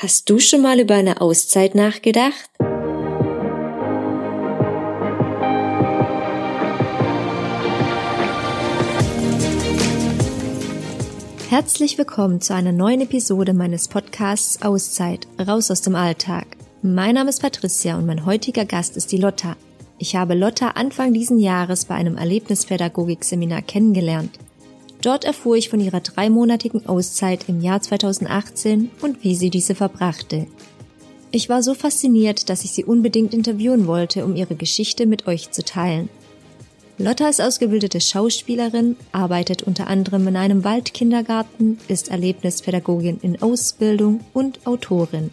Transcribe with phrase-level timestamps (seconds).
[0.00, 2.48] Hast du schon mal über eine Auszeit nachgedacht?
[11.48, 16.46] Herzlich willkommen zu einer neuen Episode meines Podcasts Auszeit, raus aus dem Alltag.
[16.80, 19.56] Mein Name ist Patricia und mein heutiger Gast ist die Lotta.
[19.98, 24.38] Ich habe Lotta Anfang diesen Jahres bei einem Erlebnispädagogik-Seminar kennengelernt.
[25.08, 30.46] Dort erfuhr ich von ihrer dreimonatigen Auszeit im Jahr 2018 und wie sie diese verbrachte.
[31.30, 35.50] Ich war so fasziniert, dass ich sie unbedingt interviewen wollte, um ihre Geschichte mit euch
[35.50, 36.10] zu teilen.
[36.98, 44.66] Lotta ist ausgebildete Schauspielerin, arbeitet unter anderem in einem Waldkindergarten, ist Erlebnispädagogin in Ausbildung und
[44.66, 45.30] Autorin.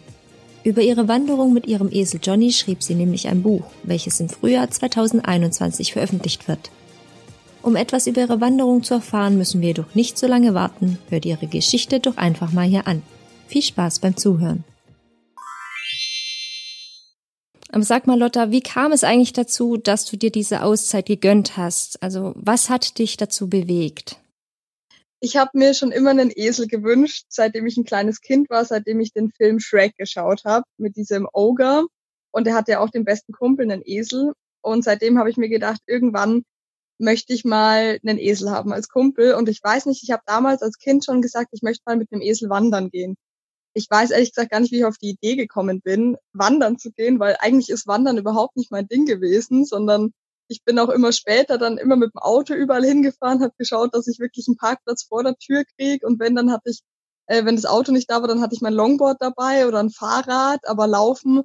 [0.64, 4.70] Über ihre Wanderung mit ihrem Esel Johnny schrieb sie nämlich ein Buch, welches im Frühjahr
[4.70, 6.70] 2021 veröffentlicht wird.
[7.66, 11.00] Um etwas über ihre Wanderung zu erfahren, müssen wir jedoch nicht so lange warten.
[11.08, 13.02] Hört ihre Geschichte doch einfach mal hier an.
[13.48, 14.62] Viel Spaß beim Zuhören.
[17.72, 21.56] Aber sag mal, Lotta, wie kam es eigentlich dazu, dass du dir diese Auszeit gegönnt
[21.56, 22.00] hast?
[22.04, 24.20] Also, was hat dich dazu bewegt?
[25.18, 29.00] Ich habe mir schon immer einen Esel gewünscht, seitdem ich ein kleines Kind war, seitdem
[29.00, 31.84] ich den Film Shrek geschaut habe mit diesem Ogre.
[32.30, 34.34] Und er hatte ja auch den besten Kumpel, einen Esel.
[34.62, 36.44] Und seitdem habe ich mir gedacht, irgendwann
[36.98, 39.34] möchte ich mal einen Esel haben als Kumpel.
[39.34, 42.12] Und ich weiß nicht, ich habe damals als Kind schon gesagt, ich möchte mal mit
[42.12, 43.16] einem Esel wandern gehen.
[43.74, 46.92] Ich weiß ehrlich gesagt gar nicht, wie ich auf die Idee gekommen bin, wandern zu
[46.92, 50.12] gehen, weil eigentlich ist Wandern überhaupt nicht mein Ding gewesen, sondern
[50.48, 54.06] ich bin auch immer später dann immer mit dem Auto überall hingefahren, habe geschaut, dass
[54.06, 56.06] ich wirklich einen Parkplatz vor der Tür kriege.
[56.06, 56.80] Und wenn, dann hatte ich,
[57.26, 59.90] äh, wenn das Auto nicht da war, dann hatte ich mein Longboard dabei oder ein
[59.90, 60.66] Fahrrad.
[60.68, 61.42] Aber Laufen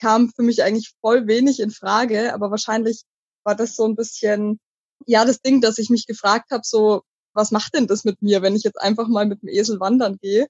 [0.00, 2.32] kam für mich eigentlich voll wenig in Frage.
[2.34, 3.02] Aber wahrscheinlich
[3.44, 4.60] war das so ein bisschen
[5.06, 8.42] ja das Ding, dass ich mich gefragt habe, so, was macht denn das mit mir,
[8.42, 10.46] wenn ich jetzt einfach mal mit dem Esel wandern gehe?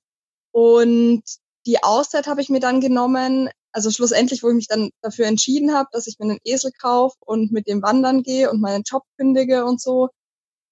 [0.52, 1.22] Und
[1.66, 5.74] die Auszeit habe ich mir dann genommen, also schlussendlich, wo ich mich dann dafür entschieden
[5.74, 9.02] habe, dass ich mir einen Esel kaufe und mit dem wandern gehe und meinen Job
[9.18, 10.08] kündige und so.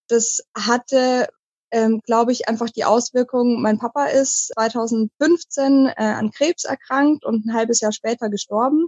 [0.08, 1.28] Das hatte,
[1.70, 7.44] ähm, glaube ich, einfach die Auswirkung, mein Papa ist 2015 äh, an Krebs erkrankt und
[7.46, 8.86] ein halbes Jahr später gestorben.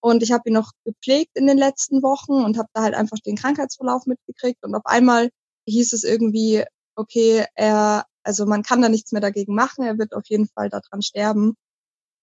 [0.00, 3.18] Und ich habe ihn noch gepflegt in den letzten Wochen und habe da halt einfach
[3.18, 4.62] den Krankheitsverlauf mitgekriegt.
[4.64, 5.30] Und auf einmal
[5.66, 6.64] hieß es irgendwie,
[6.94, 10.70] okay, er, also man kann da nichts mehr dagegen machen, er wird auf jeden Fall
[10.70, 11.54] daran sterben.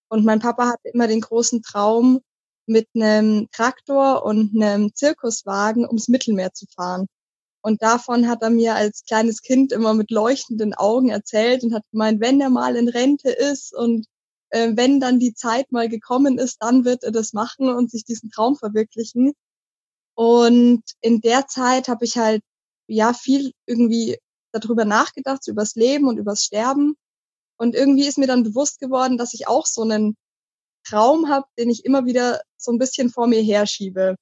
[0.09, 2.22] Und mein Papa hatte immer den großen Traum,
[2.66, 7.07] mit einem Traktor und einem Zirkuswagen ums Mittelmeer zu fahren.
[7.61, 11.84] Und davon hat er mir als kleines Kind immer mit leuchtenden Augen erzählt und hat
[11.91, 14.05] gemeint, wenn er mal in Rente ist und
[14.53, 18.06] äh, wenn dann die Zeit mal gekommen ist, dann wird er das machen und sich
[18.06, 19.34] diesen Traum verwirklichen.
[20.16, 22.44] Und in der Zeit habe ich halt
[22.88, 24.19] ja viel irgendwie
[24.52, 26.96] darüber nachgedacht, so übers Leben und übers Sterben.
[27.58, 30.16] Und irgendwie ist mir dann bewusst geworden, dass ich auch so einen
[30.85, 34.16] Traum habe, den ich immer wieder so ein bisschen vor mir herschiebe.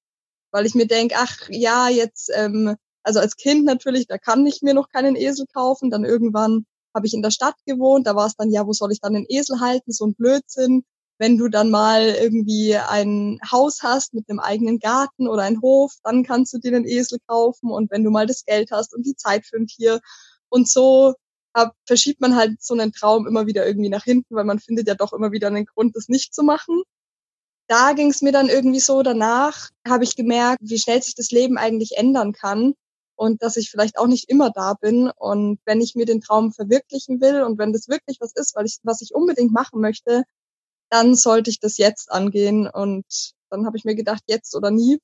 [0.52, 4.62] Weil ich mir denke, ach ja, jetzt, ähm, also als Kind natürlich, da kann ich
[4.62, 5.90] mir noch keinen Esel kaufen.
[5.90, 8.92] Dann irgendwann habe ich in der Stadt gewohnt, da war es dann, ja, wo soll
[8.92, 9.92] ich dann den Esel halten?
[9.92, 10.84] So ein Blödsinn.
[11.18, 15.94] Wenn du dann mal irgendwie ein Haus hast mit einem eigenen Garten oder ein Hof,
[16.04, 17.70] dann kannst du dir den Esel kaufen.
[17.70, 20.02] Und wenn du mal das Geld hast und die Zeit für ein Tier
[20.50, 21.14] und so
[21.54, 24.88] ab, verschiebt man halt so einen Traum immer wieder irgendwie nach hinten, weil man findet
[24.88, 26.82] ja doch immer wieder einen Grund, das nicht zu machen.
[27.68, 31.32] Da ging es mir dann irgendwie so, danach habe ich gemerkt, wie schnell sich das
[31.32, 32.74] Leben eigentlich ändern kann
[33.22, 35.12] und dass ich vielleicht auch nicht immer da bin.
[35.16, 38.66] Und wenn ich mir den Traum verwirklichen will und wenn das wirklich was ist, weil
[38.66, 40.24] ich, was ich unbedingt machen möchte,
[40.90, 42.68] dann sollte ich das jetzt angehen.
[42.68, 43.06] Und
[43.52, 44.98] dann habe ich mir gedacht, jetzt oder nie.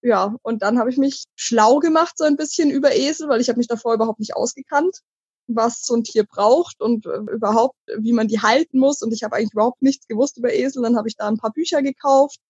[0.00, 3.50] Ja, und dann habe ich mich schlau gemacht so ein bisschen über Esel, weil ich
[3.50, 5.00] habe mich davor überhaupt nicht ausgekannt,
[5.46, 9.02] was so ein Tier braucht und äh, überhaupt, wie man die halten muss.
[9.02, 10.82] Und ich habe eigentlich überhaupt nichts gewusst über Esel.
[10.82, 12.40] Dann habe ich da ein paar Bücher gekauft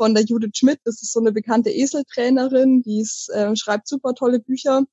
[0.00, 0.80] von der Judith Schmidt.
[0.84, 4.84] Das ist so eine bekannte Eseltrainerin, die ist, äh, schreibt super tolle Bücher.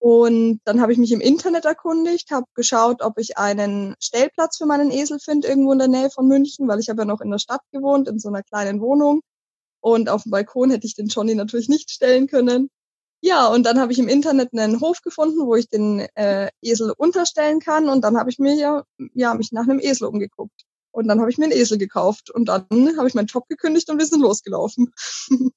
[0.00, 4.66] Und dann habe ich mich im Internet erkundigt, habe geschaut, ob ich einen Stellplatz für
[4.66, 7.30] meinen Esel finde, irgendwo in der Nähe von München, weil ich habe ja noch in
[7.30, 9.20] der Stadt gewohnt, in so einer kleinen Wohnung.
[9.80, 12.70] Und auf dem Balkon hätte ich den Johnny natürlich nicht stellen können.
[13.20, 16.92] Ja, und dann habe ich im Internet einen Hof gefunden, wo ich den äh, Esel
[16.96, 17.88] unterstellen kann.
[17.88, 18.82] Und dann habe ich mir ja,
[19.14, 20.64] ja mich nach einem Esel umgeguckt.
[20.92, 22.66] Und dann habe ich mir einen Esel gekauft und dann
[22.96, 24.92] habe ich meinen Job gekündigt und wir sind losgelaufen.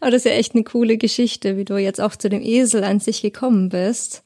[0.00, 2.84] Aber das ist ja echt eine coole Geschichte, wie du jetzt auch zu dem Esel
[2.84, 4.22] an sich gekommen bist.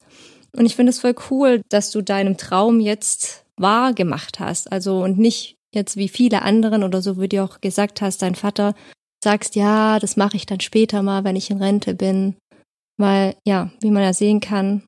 [0.53, 4.71] Und ich finde es voll cool, dass du deinem Traum jetzt wahr gemacht hast.
[4.71, 8.35] Also und nicht jetzt wie viele anderen oder so, wie du auch gesagt hast, dein
[8.35, 8.75] Vater
[9.23, 12.37] sagst, ja, das mache ich dann später mal, wenn ich in Rente bin.
[12.97, 14.85] Weil, ja, wie man ja sehen kann,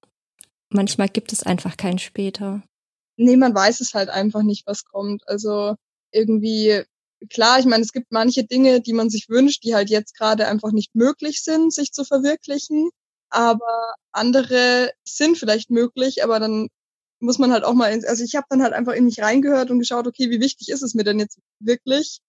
[0.70, 2.62] manchmal gibt es einfach kein später
[3.18, 5.22] nee, man weiß es halt einfach nicht, was kommt.
[5.28, 5.74] Also
[6.12, 6.82] irgendwie,
[7.30, 10.46] klar, ich meine, es gibt manche Dinge, die man sich wünscht, die halt jetzt gerade
[10.48, 12.90] einfach nicht möglich sind, sich zu verwirklichen.
[13.30, 16.68] Aber andere sind vielleicht möglich, aber dann
[17.20, 19.80] muss man halt auch mal, also ich habe dann halt einfach in mich reingehört und
[19.80, 22.20] geschaut, okay, wie wichtig ist es mir denn jetzt wirklich?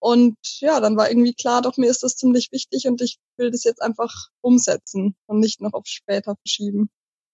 [0.00, 3.50] Und ja, dann war irgendwie klar, doch mir ist das ziemlich wichtig und ich will
[3.50, 6.88] das jetzt einfach umsetzen und nicht noch auf später verschieben.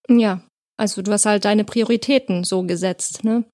[0.08, 0.42] Ja,
[0.76, 3.44] also du hast halt deine Prioritäten so gesetzt, ne?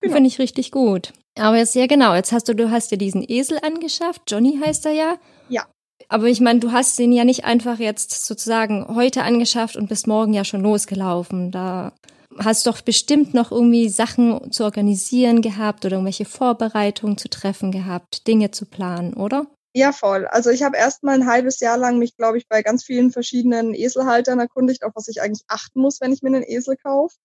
[0.00, 0.14] Genau.
[0.14, 1.12] Finde ich richtig gut.
[1.38, 4.86] Aber jetzt ja genau, jetzt hast du, du hast dir diesen Esel angeschafft, Johnny heißt
[4.86, 5.16] er ja.
[5.48, 5.66] Ja.
[6.08, 10.06] Aber ich meine, du hast den ja nicht einfach jetzt sozusagen heute angeschafft und bis
[10.06, 11.50] morgen ja schon losgelaufen.
[11.50, 11.92] Da
[12.38, 18.26] hast doch bestimmt noch irgendwie Sachen zu organisieren gehabt oder irgendwelche Vorbereitungen zu treffen gehabt,
[18.26, 19.46] Dinge zu planen, oder?
[19.76, 20.26] Ja, voll.
[20.26, 23.10] Also ich habe erst mal ein halbes Jahr lang mich, glaube ich, bei ganz vielen
[23.10, 27.16] verschiedenen Eselhaltern erkundigt, auf was ich eigentlich achten muss, wenn ich mir einen Esel kaufe.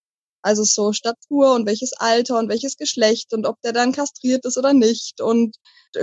[0.42, 4.57] Also so Statur und welches Alter und welches Geschlecht und ob der dann kastriert ist
[4.57, 5.57] oder nicht und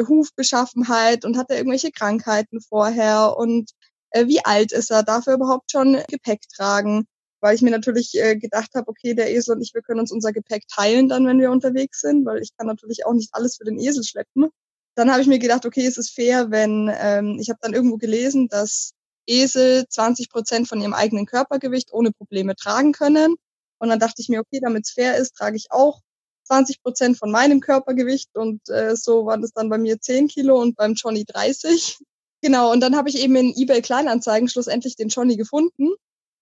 [0.08, 3.70] Hufbeschaffenheit und hat er irgendwelche Krankheiten vorher und
[4.10, 7.06] äh, wie alt ist er, darf er überhaupt schon Gepäck tragen?
[7.40, 10.10] weil ich mir natürlich äh, gedacht habe, okay, der Esel und ich, wir können uns
[10.10, 13.56] unser Gepäck teilen dann, wenn wir unterwegs sind, weil ich kann natürlich auch nicht alles
[13.58, 14.50] für den Esel schleppen.
[14.96, 17.96] Dann habe ich mir gedacht, okay, es ist fair, wenn ähm, ich habe dann irgendwo
[17.96, 18.92] gelesen, dass
[19.26, 23.36] Esel 20 Prozent von ihrem eigenen Körpergewicht ohne Probleme tragen können.
[23.78, 26.00] Und dann dachte ich mir, okay, damit es fair ist, trage ich auch
[26.44, 30.60] 20 Prozent von meinem Körpergewicht und äh, so waren das dann bei mir 10 Kilo
[30.60, 31.98] und beim Johnny 30.
[32.42, 35.88] Genau, und dann habe ich eben in eBay Kleinanzeigen schlussendlich den Johnny gefunden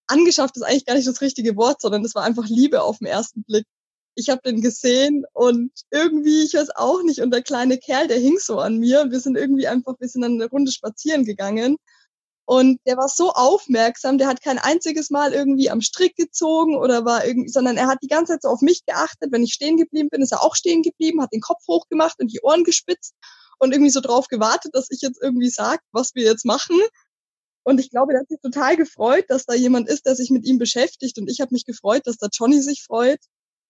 [0.06, 3.06] angeschafft ist eigentlich gar nicht das richtige Wort, sondern das war einfach Liebe auf den
[3.06, 3.66] ersten Blick.
[4.16, 8.18] Ich habe den gesehen und irgendwie, ich weiß auch nicht, und der kleine Kerl, der
[8.18, 9.10] hing so an mir.
[9.10, 11.76] Wir sind irgendwie einfach, wir sind dann eine Runde spazieren gegangen.
[12.46, 17.04] Und der war so aufmerksam, der hat kein einziges Mal irgendwie am Strick gezogen oder
[17.04, 19.32] war irgendwie, sondern er hat die ganze Zeit so auf mich geachtet.
[19.32, 22.30] Wenn ich stehen geblieben bin, ist er auch stehen geblieben, hat den Kopf hochgemacht und
[22.30, 23.14] die Ohren gespitzt
[23.58, 26.78] und irgendwie so drauf gewartet, dass ich jetzt irgendwie sag, was wir jetzt machen.
[27.64, 30.44] Und ich glaube, der hat sich total gefreut, dass da jemand ist, der sich mit
[30.44, 31.18] ihm beschäftigt.
[31.18, 33.20] Und ich habe mich gefreut, dass da Johnny sich freut.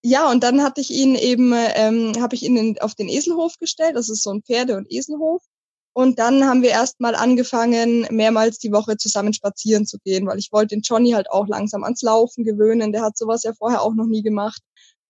[0.07, 3.95] Ja, und dann hatte ich ihn eben, ähm, habe ich ihn auf den Eselhof gestellt.
[3.95, 5.41] Das ist so ein Pferde- und Eselhof.
[5.93, 10.37] Und dann haben wir erst mal angefangen, mehrmals die Woche zusammen spazieren zu gehen, weil
[10.37, 12.91] ich wollte den Johnny halt auch langsam ans Laufen gewöhnen.
[12.91, 14.61] Der hat sowas ja vorher auch noch nie gemacht.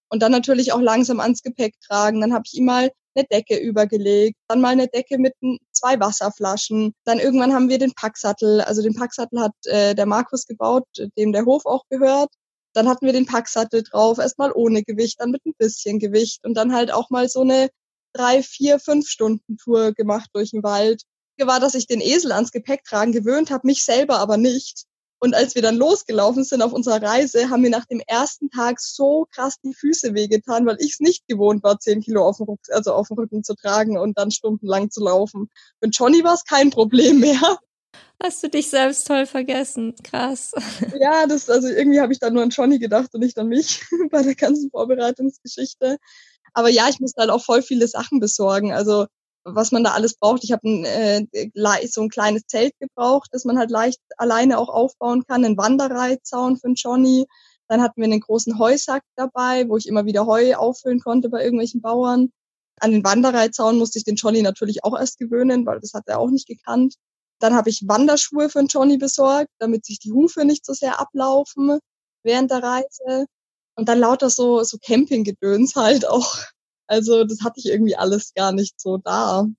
[0.10, 2.22] Und dann natürlich auch langsam ans Gepäck tragen.
[2.22, 5.34] Dann habe ich ihm mal eine Decke übergelegt, dann mal eine Decke mit
[5.74, 6.94] zwei Wasserflaschen.
[7.04, 10.88] Dann irgendwann haben wir den Packsattel, also den Packsattel hat äh, der Markus gebaut,
[11.18, 12.30] dem der Hof auch gehört.
[12.76, 16.56] Dann hatten wir den Packsattel drauf, erstmal ohne Gewicht, dann mit ein bisschen Gewicht und
[16.56, 17.70] dann halt auch mal so eine
[18.14, 21.04] drei, vier, fünf Stunden Tour gemacht durch den Wald.
[21.38, 24.86] War, dass ich den Esel ans Gepäck tragen gewöhnt habe, mich selber aber nicht.
[25.20, 28.80] Und als wir dann losgelaufen sind auf unserer Reise, haben mir nach dem ersten Tag
[28.80, 32.46] so krass die Füße wehgetan, weil ich es nicht gewohnt war, zehn Kilo auf dem,
[32.46, 35.50] Ruck, also auf dem Rücken zu tragen und dann stundenlang zu laufen.
[35.82, 37.58] Für Johnny war es kein Problem mehr.
[38.22, 39.94] Hast du dich selbst toll vergessen?
[40.04, 40.54] Krass.
[41.00, 43.84] Ja, das, also irgendwie habe ich da nur an Johnny gedacht und nicht an mich
[44.12, 45.98] bei der ganzen Vorbereitungsgeschichte.
[46.54, 48.72] Aber ja, ich musste halt auch voll viele Sachen besorgen.
[48.72, 49.08] Also
[49.46, 50.44] was man da alles braucht.
[50.44, 55.24] Ich habe äh, so ein kleines Zelt gebraucht, das man halt leicht alleine auch aufbauen
[55.28, 57.28] kann, einen Wanderreizaun für den Johnny.
[57.68, 61.44] Dann hatten wir einen großen Heusack dabei, wo ich immer wieder Heu auffüllen konnte bei
[61.44, 62.32] irgendwelchen Bauern.
[62.80, 66.20] An den Wanderreizaun musste ich den Johnny natürlich auch erst gewöhnen, weil das hat er
[66.20, 66.96] auch nicht gekannt.
[67.40, 71.80] Dann habe ich Wanderschuhe für Johnny besorgt, damit sich die Hufe nicht so sehr ablaufen
[72.24, 73.26] während der Reise.
[73.76, 76.38] Und dann lauter so, so Campinggedöns halt auch.
[76.88, 79.42] Also das hatte ich irgendwie alles gar nicht so da.
[79.42, 79.56] Einen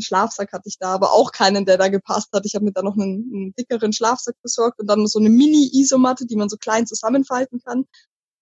[0.00, 2.46] Schlafsack hatte ich da, aber auch keinen, der da gepasst hat.
[2.46, 6.26] Ich habe mir da noch einen, einen dickeren Schlafsack besorgt und dann so eine Mini-Isomatte,
[6.26, 7.84] die man so klein zusammenfalten kann.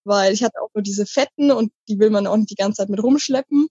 [0.05, 2.79] Weil ich hatte auch nur diese fetten und die will man auch nicht die ganze
[2.83, 3.69] Zeit mit rumschleppen.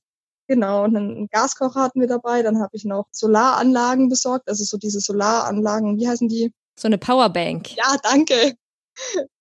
[0.48, 2.44] Genau, und einen Gaskocher hatten wir dabei.
[2.44, 6.54] Dann habe ich noch Solaranlagen besorgt, also so diese Solaranlagen, wie heißen die?
[6.78, 7.76] So eine Powerbank.
[7.76, 8.56] Ja, danke.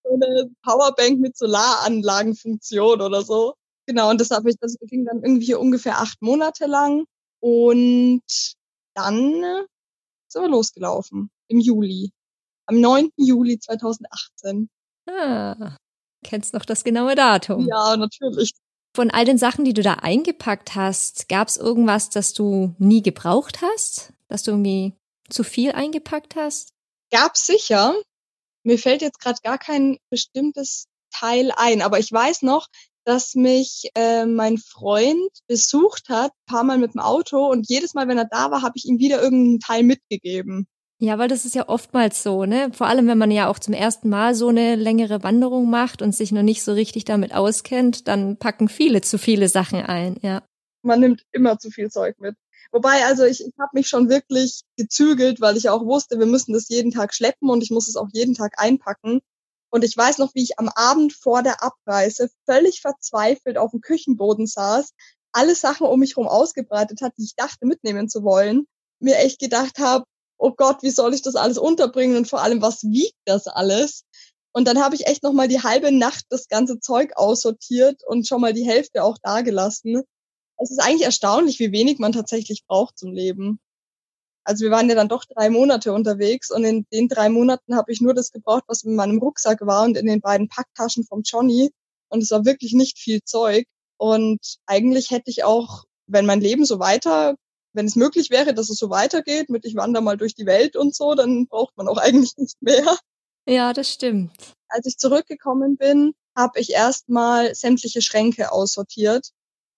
[0.03, 3.55] So eine Powerbank mit Solaranlagenfunktion oder so.
[3.87, 7.05] Genau, und das, habe ich, das ging dann irgendwie ungefähr acht Monate lang.
[7.41, 8.23] Und
[8.95, 9.67] dann
[10.29, 12.13] sind wir losgelaufen im Juli.
[12.67, 13.11] Am 9.
[13.17, 14.71] Juli 2018.
[15.07, 15.77] Ah,
[16.23, 17.67] kennst noch das genaue Datum?
[17.69, 18.55] Ja, natürlich.
[18.95, 23.03] Von all den Sachen, die du da eingepackt hast, gab es irgendwas, das du nie
[23.03, 24.13] gebraucht hast?
[24.29, 24.93] Dass du irgendwie
[25.29, 26.73] zu viel eingepackt hast?
[27.11, 27.97] Gab sicher.
[28.63, 32.69] Mir fällt jetzt gerade gar kein bestimmtes Teil ein, aber ich weiß noch,
[33.05, 38.07] dass mich äh, mein Freund besucht hat, paar Mal mit dem Auto und jedes Mal,
[38.07, 40.69] wenn er da war, habe ich ihm wieder irgendeinen Teil mitgegeben.
[41.05, 42.71] Ja, weil das ist ja oftmals so, ne?
[42.73, 46.15] Vor allem, wenn man ja auch zum ersten Mal so eine längere Wanderung macht und
[46.15, 50.43] sich noch nicht so richtig damit auskennt, dann packen viele zu viele Sachen ein, ja.
[50.83, 52.37] man nimmt immer zu viel Zeug mit.
[52.73, 56.55] Wobei, also ich, ich habe mich schon wirklich gezügelt, weil ich auch wusste, wir müssen
[56.55, 59.21] das jeden Tag schleppen und ich muss es auch jeden Tag einpacken.
[59.69, 63.83] Und ich weiß noch, wie ich am Abend vor der Abreise völlig verzweifelt auf dem
[63.83, 64.95] Küchenboden saß,
[65.33, 68.67] alle Sachen um mich herum ausgebreitet hat, die ich dachte mitnehmen zu wollen,
[69.01, 70.07] mir echt gedacht habe,
[70.39, 74.05] oh Gott, wie soll ich das alles unterbringen und vor allem, was wiegt das alles?
[74.53, 78.29] Und dann habe ich echt noch mal die halbe Nacht das ganze Zeug aussortiert und
[78.29, 80.03] schon mal die Hälfte auch dagelassen.
[80.59, 83.59] Es ist eigentlich erstaunlich, wie wenig man tatsächlich braucht zum Leben.
[84.45, 87.91] Also wir waren ja dann doch drei Monate unterwegs und in den drei Monaten habe
[87.91, 91.23] ich nur das gebraucht, was in meinem Rucksack war und in den beiden Packtaschen vom
[91.25, 91.71] Johnny.
[92.09, 93.67] Und es war wirklich nicht viel Zeug.
[93.97, 97.37] Und eigentlich hätte ich auch, wenn mein Leben so weiter,
[97.75, 100.77] wenn es möglich wäre, dass es so weitergeht, mit ich wandere mal durch die Welt
[100.77, 102.97] und so, dann braucht man auch eigentlich nicht mehr.
[103.47, 104.33] Ja, das stimmt.
[104.69, 109.31] Als ich zurückgekommen bin, habe ich erstmal sämtliche Schränke aussortiert,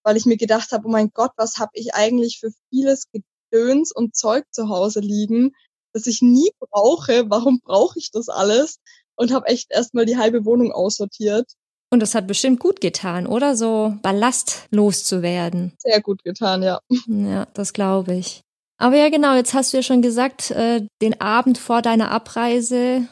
[0.05, 3.93] weil ich mir gedacht habe, oh mein Gott, was habe ich eigentlich für vieles Gedöns
[3.93, 5.53] und Zeug zu Hause liegen,
[5.93, 7.29] das ich nie brauche.
[7.29, 8.79] Warum brauche ich das alles?
[9.17, 11.51] Und habe echt erstmal die halbe Wohnung aussortiert.
[11.91, 13.57] Und das hat bestimmt gut getan, oder?
[13.57, 15.73] So Ballast loszuwerden.
[15.79, 16.81] Sehr gut getan, ja.
[17.07, 18.43] Ja, das glaube ich.
[18.79, 23.07] Aber ja, genau, jetzt hast du ja schon gesagt, äh, den Abend vor deiner Abreise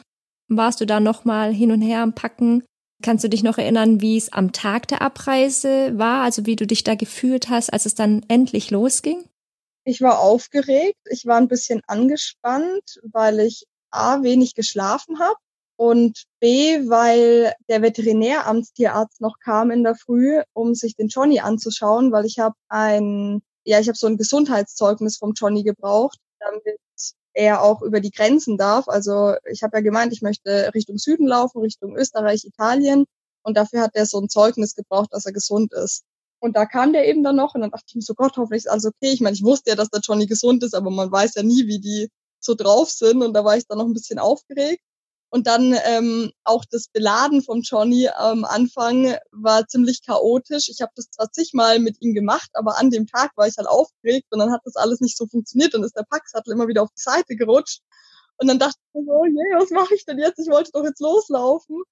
[0.47, 2.63] warst du da nochmal hin und her am Packen.
[3.01, 6.23] Kannst du dich noch erinnern, wie es am Tag der Abreise war?
[6.23, 9.25] Also wie du dich da gefühlt hast, als es dann endlich losging?
[9.85, 15.37] Ich war aufgeregt, ich war ein bisschen angespannt, weil ich A wenig geschlafen habe
[15.77, 22.11] und B, weil der Veterinäramtstierarzt noch kam in der Früh, um sich den Johnny anzuschauen,
[22.11, 26.79] weil ich habe ein, ja, ich habe so ein Gesundheitszeugnis vom Johnny gebraucht, damit
[27.33, 28.87] er auch über die Grenzen darf.
[28.87, 33.05] Also ich habe ja gemeint, ich möchte Richtung Süden laufen, Richtung Österreich, Italien.
[33.43, 36.03] Und dafür hat er so ein Zeugnis gebraucht, dass er gesund ist.
[36.39, 38.65] Und da kam der eben dann noch und dann dachte ich mir so, Gott, hoffentlich
[38.65, 39.11] ist alles okay.
[39.11, 41.67] Ich meine, ich wusste ja, dass der Johnny gesund ist, aber man weiß ja nie,
[41.67, 43.21] wie die so drauf sind.
[43.21, 44.81] Und da war ich dann noch ein bisschen aufgeregt.
[45.29, 50.69] Und dann ähm, auch das Beladen vom Johnny am Anfang war ziemlich chaotisch.
[50.69, 53.67] Ich habe das zwar zigmal mit ihm gemacht, aber an dem Tag war ich halt
[53.67, 56.83] aufgeregt und dann hat das alles nicht so funktioniert und ist der Packsattel immer wieder
[56.83, 57.81] auf die Seite gerutscht.
[58.37, 60.39] Und dann dachte ich so, oh je, was mache ich denn jetzt?
[60.39, 61.83] Ich wollte doch jetzt loslaufen.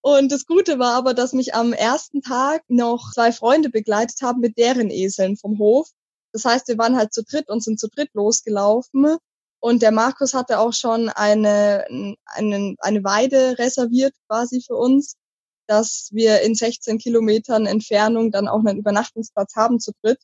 [0.00, 4.40] Und das Gute war aber, dass mich am ersten Tag noch zwei Freunde begleitet haben
[4.40, 5.88] mit deren Eseln vom Hof.
[6.32, 9.16] Das heißt, wir waren halt zu dritt und sind zu dritt losgelaufen.
[9.62, 11.84] Und der Markus hatte auch schon eine,
[12.24, 15.14] eine, eine Weide reserviert quasi für uns,
[15.68, 20.18] dass wir in 16 Kilometern Entfernung dann auch einen Übernachtungsplatz haben zu dritt.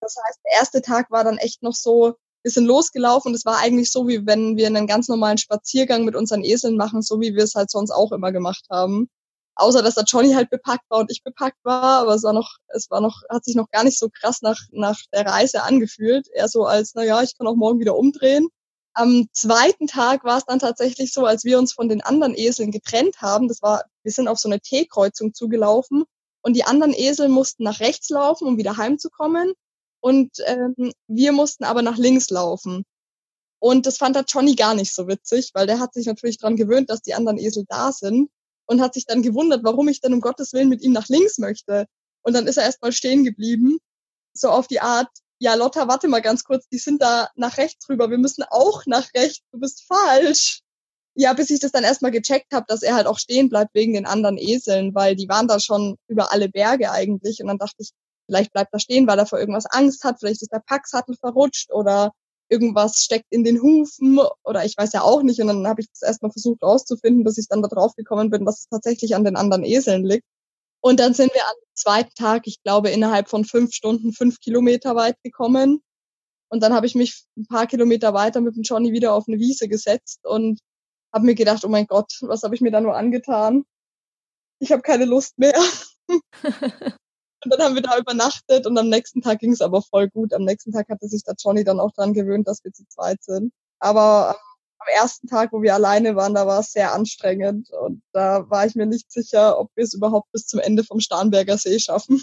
[0.00, 3.90] Das heißt, der erste Tag war dann echt noch so, sind losgelaufen es war eigentlich
[3.92, 7.44] so, wie wenn wir einen ganz normalen Spaziergang mit unseren Eseln machen, so wie wir
[7.44, 9.10] es halt sonst auch immer gemacht haben.
[9.56, 12.56] Außer dass der Johnny halt bepackt war und ich bepackt war, aber es war noch,
[12.68, 16.28] es war noch, hat sich noch gar nicht so krass nach, nach der Reise angefühlt.
[16.32, 18.48] Eher so als, na ja, ich kann auch morgen wieder umdrehen.
[18.92, 22.70] Am zweiten Tag war es dann tatsächlich so, als wir uns von den anderen Eseln
[22.70, 23.48] getrennt haben.
[23.48, 26.04] Das war, wir sind auf so eine T-Kreuzung zugelaufen
[26.42, 29.54] und die anderen Esel mussten nach rechts laufen, um wieder heimzukommen.
[30.00, 32.84] Und ähm, wir mussten aber nach links laufen.
[33.58, 36.56] Und das fand der Johnny gar nicht so witzig, weil der hat sich natürlich dran
[36.56, 38.30] gewöhnt, dass die anderen Esel da sind
[38.66, 41.38] und hat sich dann gewundert, warum ich denn um Gottes Willen mit ihm nach links
[41.38, 41.86] möchte.
[42.22, 43.78] Und dann ist er erstmal stehen geblieben,
[44.32, 45.08] so auf die Art,
[45.38, 48.84] ja, Lotta, warte mal ganz kurz, die sind da nach rechts rüber, wir müssen auch
[48.86, 50.60] nach rechts, du bist falsch.
[51.18, 53.94] Ja, bis ich das dann erstmal gecheckt habe, dass er halt auch stehen bleibt wegen
[53.94, 57.40] den anderen Eseln, weil die waren da schon über alle Berge eigentlich.
[57.40, 57.90] Und dann dachte ich,
[58.26, 61.72] vielleicht bleibt er stehen, weil er vor irgendwas Angst hat, vielleicht ist der Packsattel verrutscht
[61.72, 62.12] oder
[62.48, 65.40] irgendwas steckt in den Hufen oder ich weiß ja auch nicht.
[65.40, 68.46] Und dann habe ich das erstmal versucht rauszufinden, bis ich dann da drauf gekommen bin,
[68.46, 70.24] was es tatsächlich an den anderen Eseln liegt.
[70.80, 74.94] Und dann sind wir am zweiten Tag, ich glaube, innerhalb von fünf Stunden fünf Kilometer
[74.94, 75.82] weit gekommen.
[76.48, 79.38] Und dann habe ich mich ein paar Kilometer weiter mit dem Johnny wieder auf eine
[79.38, 80.60] Wiese gesetzt und
[81.12, 83.64] habe mir gedacht, oh mein Gott, was habe ich mir da nur angetan?
[84.60, 85.58] Ich habe keine Lust mehr.
[87.44, 90.32] Und dann haben wir da übernachtet und am nächsten Tag ging es aber voll gut.
[90.32, 93.22] Am nächsten Tag hatte sich der Johnny dann auch dran gewöhnt, dass wir zu zweit
[93.22, 93.52] sind.
[93.78, 94.36] Aber
[94.78, 98.66] am ersten Tag, wo wir alleine waren, da war es sehr anstrengend und da war
[98.66, 102.22] ich mir nicht sicher, ob wir es überhaupt bis zum Ende vom Starnberger See schaffen.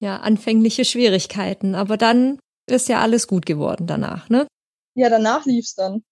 [0.00, 4.46] Ja, anfängliche Schwierigkeiten, aber dann ist ja alles gut geworden danach, ne?
[4.94, 6.04] Ja, danach lief's dann.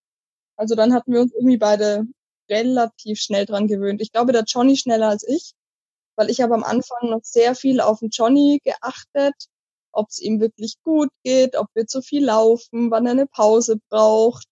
[0.57, 2.05] Also dann hatten wir uns irgendwie beide
[2.50, 4.00] relativ schnell dran gewöhnt.
[4.00, 5.52] Ich glaube, der Johnny schneller als ich
[6.16, 9.35] weil ich habe am Anfang noch sehr viel auf den Johnny geachtet,
[9.92, 13.78] ob es ihm wirklich gut geht, ob wir zu viel laufen, wann er eine Pause
[13.88, 14.46] braucht,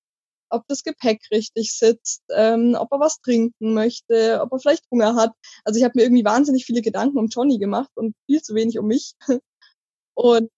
[0.50, 5.16] ob das Gepäck richtig sitzt, ähm, ob er was trinken möchte, ob er vielleicht Hunger
[5.16, 5.32] hat.
[5.64, 8.78] Also ich habe mir irgendwie wahnsinnig viele Gedanken um Johnny gemacht und viel zu wenig
[8.78, 9.14] um mich.
[10.16, 10.48] Und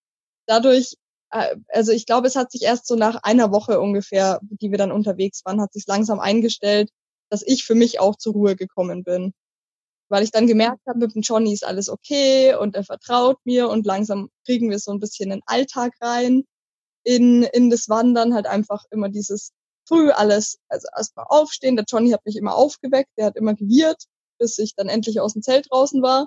[0.46, 0.96] dadurch,
[1.30, 4.78] äh, also ich glaube, es hat sich erst so nach einer Woche ungefähr, die wir
[4.78, 6.90] dann unterwegs waren, hat sich langsam eingestellt,
[7.30, 9.32] dass ich für mich auch zur Ruhe gekommen bin.
[10.08, 13.68] Weil ich dann gemerkt habe, mit dem Johnny ist alles okay und er vertraut mir
[13.68, 16.44] und langsam kriegen wir so ein bisschen den Alltag rein
[17.02, 19.52] in, in das Wandern, halt einfach immer dieses
[19.86, 21.76] früh alles, also erstmal aufstehen.
[21.76, 24.04] Der Johnny hat mich immer aufgeweckt, der hat immer gewirrt,
[24.38, 26.26] bis ich dann endlich aus dem Zelt draußen war.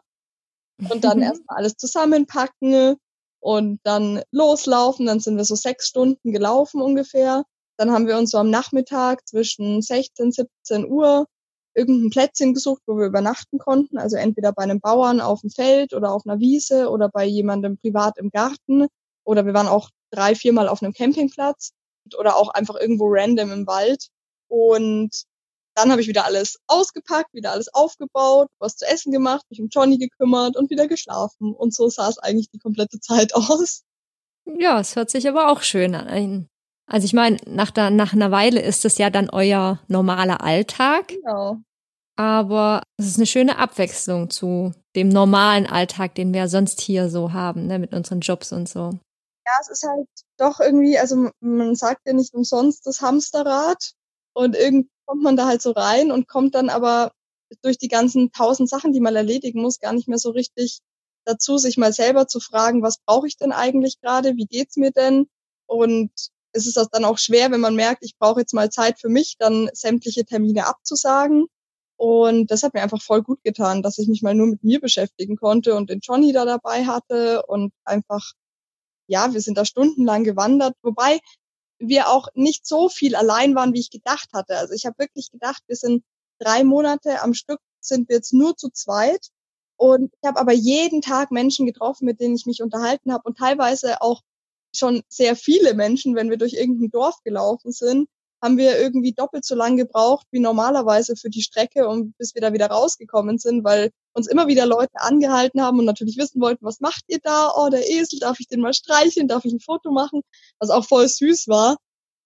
[0.90, 2.96] Und dann erstmal alles zusammenpacken
[3.40, 5.06] und dann loslaufen.
[5.06, 7.44] Dann sind wir so sechs Stunden gelaufen ungefähr.
[7.78, 11.28] Dann haben wir uns so am Nachmittag zwischen 16, 17 Uhr
[11.74, 13.98] irgendein Plätzchen gesucht, wo wir übernachten konnten.
[13.98, 17.78] Also entweder bei einem Bauern auf dem Feld oder auf einer Wiese oder bei jemandem
[17.78, 18.88] privat im Garten.
[19.24, 21.72] Oder wir waren auch drei, viermal auf einem Campingplatz
[22.18, 24.08] oder auch einfach irgendwo random im Wald.
[24.48, 25.26] Und
[25.76, 29.70] dann habe ich wieder alles ausgepackt, wieder alles aufgebaut, was zu essen gemacht, mich um
[29.70, 31.54] Johnny gekümmert und wieder geschlafen.
[31.54, 33.84] Und so sah es eigentlich die komplette Zeit aus.
[34.46, 36.50] Ja, es hört sich aber auch schön an.
[36.90, 41.10] Also ich meine, nach, der, nach einer Weile ist es ja dann euer normaler Alltag.
[41.10, 41.58] Genau.
[42.16, 47.32] Aber es ist eine schöne Abwechslung zu dem normalen Alltag, den wir sonst hier so
[47.32, 48.90] haben, ne, mit unseren Jobs und so.
[49.46, 53.94] Ja, es ist halt doch irgendwie, also man sagt ja nicht umsonst das Hamsterrad.
[54.34, 57.12] Und irgendwie kommt man da halt so rein und kommt dann aber
[57.62, 60.80] durch die ganzen tausend Sachen, die man erledigen muss, gar nicht mehr so richtig
[61.26, 64.92] dazu, sich mal selber zu fragen, was brauche ich denn eigentlich gerade, wie geht's mir
[64.92, 65.28] denn?
[65.68, 66.12] Und
[66.52, 69.36] es ist dann auch schwer, wenn man merkt, ich brauche jetzt mal Zeit für mich,
[69.38, 71.48] dann sämtliche Termine abzusagen.
[71.98, 74.80] Und das hat mir einfach voll gut getan, dass ich mich mal nur mit mir
[74.80, 78.34] beschäftigen konnte und den Johnny da dabei hatte und einfach,
[79.08, 81.20] ja, wir sind da stundenlang gewandert, wobei
[81.78, 84.58] wir auch nicht so viel allein waren, wie ich gedacht hatte.
[84.58, 86.04] Also ich habe wirklich gedacht, wir sind
[86.40, 89.28] drei Monate am Stück, sind wir jetzt nur zu zweit.
[89.78, 93.38] Und ich habe aber jeden Tag Menschen getroffen, mit denen ich mich unterhalten habe und
[93.38, 94.22] teilweise auch
[94.76, 98.08] schon sehr viele Menschen, wenn wir durch irgendein Dorf gelaufen sind,
[98.42, 102.42] haben wir irgendwie doppelt so lang gebraucht wie normalerweise für die Strecke und bis wir
[102.42, 106.66] da wieder rausgekommen sind, weil uns immer wieder Leute angehalten haben und natürlich wissen wollten,
[106.66, 107.52] was macht ihr da?
[107.56, 109.28] Oh, der Esel, darf ich den mal streicheln?
[109.28, 110.22] Darf ich ein Foto machen?
[110.60, 111.78] Was auch voll süß war.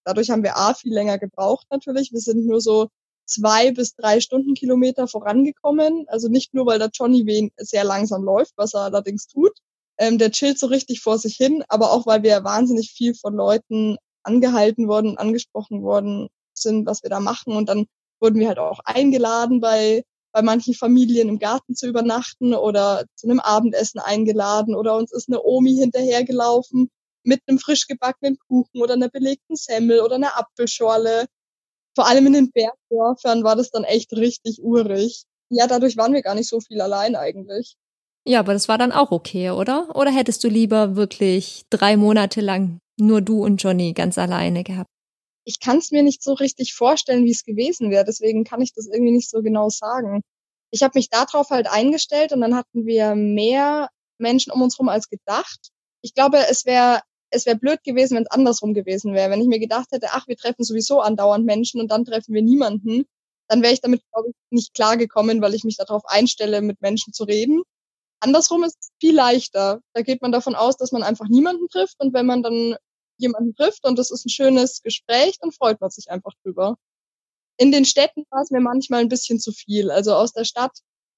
[0.04, 2.12] Dadurch haben wir A viel länger gebraucht natürlich.
[2.12, 2.88] Wir sind nur so
[3.26, 6.04] zwei bis drei Stundenkilometer vorangekommen.
[6.08, 9.52] Also nicht nur, weil der Johnny Wen sehr langsam läuft, was er allerdings tut.
[9.98, 13.34] Ähm, der chillt so richtig vor sich hin, aber auch weil wir wahnsinnig viel von
[13.34, 17.54] Leuten angehalten worden, angesprochen worden sind, was wir da machen.
[17.54, 17.86] Und dann
[18.20, 20.02] wurden wir halt auch eingeladen bei,
[20.32, 25.28] bei manchen Familien im Garten zu übernachten oder zu einem Abendessen eingeladen oder uns ist
[25.28, 26.90] eine Omi hinterhergelaufen
[27.24, 31.26] mit einem frisch gebackenen Kuchen oder einer belegten Semmel oder einer Apfelschorle.
[31.94, 35.24] Vor allem in den Bergdörfern war das dann echt richtig urig.
[35.50, 37.76] Ja, dadurch waren wir gar nicht so viel allein eigentlich.
[38.26, 39.94] Ja, aber das war dann auch okay, oder?
[39.94, 44.88] Oder hättest du lieber wirklich drei Monate lang nur du und Johnny ganz alleine gehabt?
[45.44, 48.04] Ich kann es mir nicht so richtig vorstellen, wie es gewesen wäre.
[48.04, 50.22] Deswegen kann ich das irgendwie nicht so genau sagen.
[50.70, 54.88] Ich habe mich darauf halt eingestellt und dann hatten wir mehr Menschen um uns rum
[54.88, 55.68] als gedacht.
[56.00, 59.30] Ich glaube, es wäre es wäre blöd gewesen, wenn es andersrum gewesen wäre.
[59.30, 62.42] Wenn ich mir gedacht hätte, ach, wir treffen sowieso andauernd Menschen und dann treffen wir
[62.42, 63.04] niemanden,
[63.48, 67.12] dann wäre ich damit, glaube ich, nicht klargekommen, weil ich mich darauf einstelle, mit Menschen
[67.12, 67.62] zu reden.
[68.20, 69.80] Andersrum ist es viel leichter.
[69.92, 72.76] Da geht man davon aus, dass man einfach niemanden trifft und wenn man dann
[73.18, 76.76] jemanden trifft und das ist ein schönes Gespräch, dann freut man sich einfach drüber.
[77.56, 79.90] In den Städten war es mir manchmal ein bisschen zu viel.
[79.90, 80.72] Also aus der Stadt,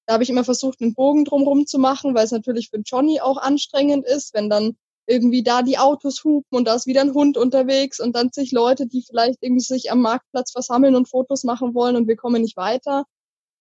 [0.06, 3.20] da habe ich immer versucht, einen Bogen drumherum zu machen, weil es natürlich für Johnny
[3.20, 7.14] auch anstrengend ist, wenn dann irgendwie da die Autos hupen und da ist wieder ein
[7.14, 11.44] Hund unterwegs und dann sich Leute, die vielleicht irgendwie sich am Marktplatz versammeln und Fotos
[11.44, 13.04] machen wollen und wir kommen nicht weiter.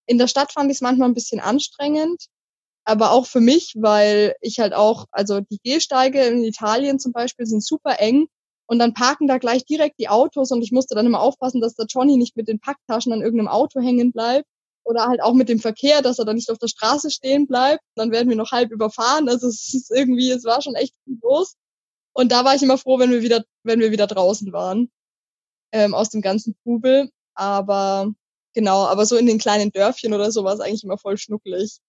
[0.06, 2.26] In der Stadt fand ich es manchmal ein bisschen anstrengend
[2.86, 7.44] aber auch für mich, weil ich halt auch, also die Gehsteige in Italien zum Beispiel
[7.44, 8.28] sind super eng
[8.66, 11.74] und dann parken da gleich direkt die Autos und ich musste dann immer aufpassen, dass
[11.74, 14.46] der Johnny nicht mit den Packtaschen an irgendeinem Auto hängen bleibt
[14.84, 17.82] oder halt auch mit dem Verkehr, dass er dann nicht auf der Straße stehen bleibt.
[17.96, 19.28] Dann werden wir noch halb überfahren.
[19.28, 21.56] Also es ist irgendwie, es war schon echt viel los.
[22.12, 24.90] Und da war ich immer froh, wenn wir wieder, wenn wir wieder draußen waren
[25.72, 27.10] ähm, aus dem ganzen Trubel.
[27.34, 28.12] Aber
[28.54, 31.80] genau, aber so in den kleinen Dörfchen oder so war es eigentlich immer voll schnucklig.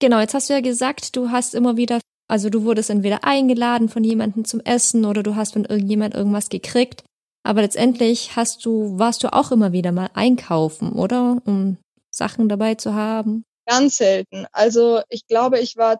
[0.00, 3.88] Genau, jetzt hast du ja gesagt, du hast immer wieder, also du wurdest entweder eingeladen
[3.88, 7.04] von jemandem zum Essen oder du hast von irgendjemand irgendwas gekriegt.
[7.42, 11.40] Aber letztendlich hast du, warst du auch immer wieder mal einkaufen, oder?
[11.46, 11.78] Um
[12.10, 13.44] Sachen dabei zu haben.
[13.66, 14.46] Ganz selten.
[14.52, 15.98] Also ich glaube, ich war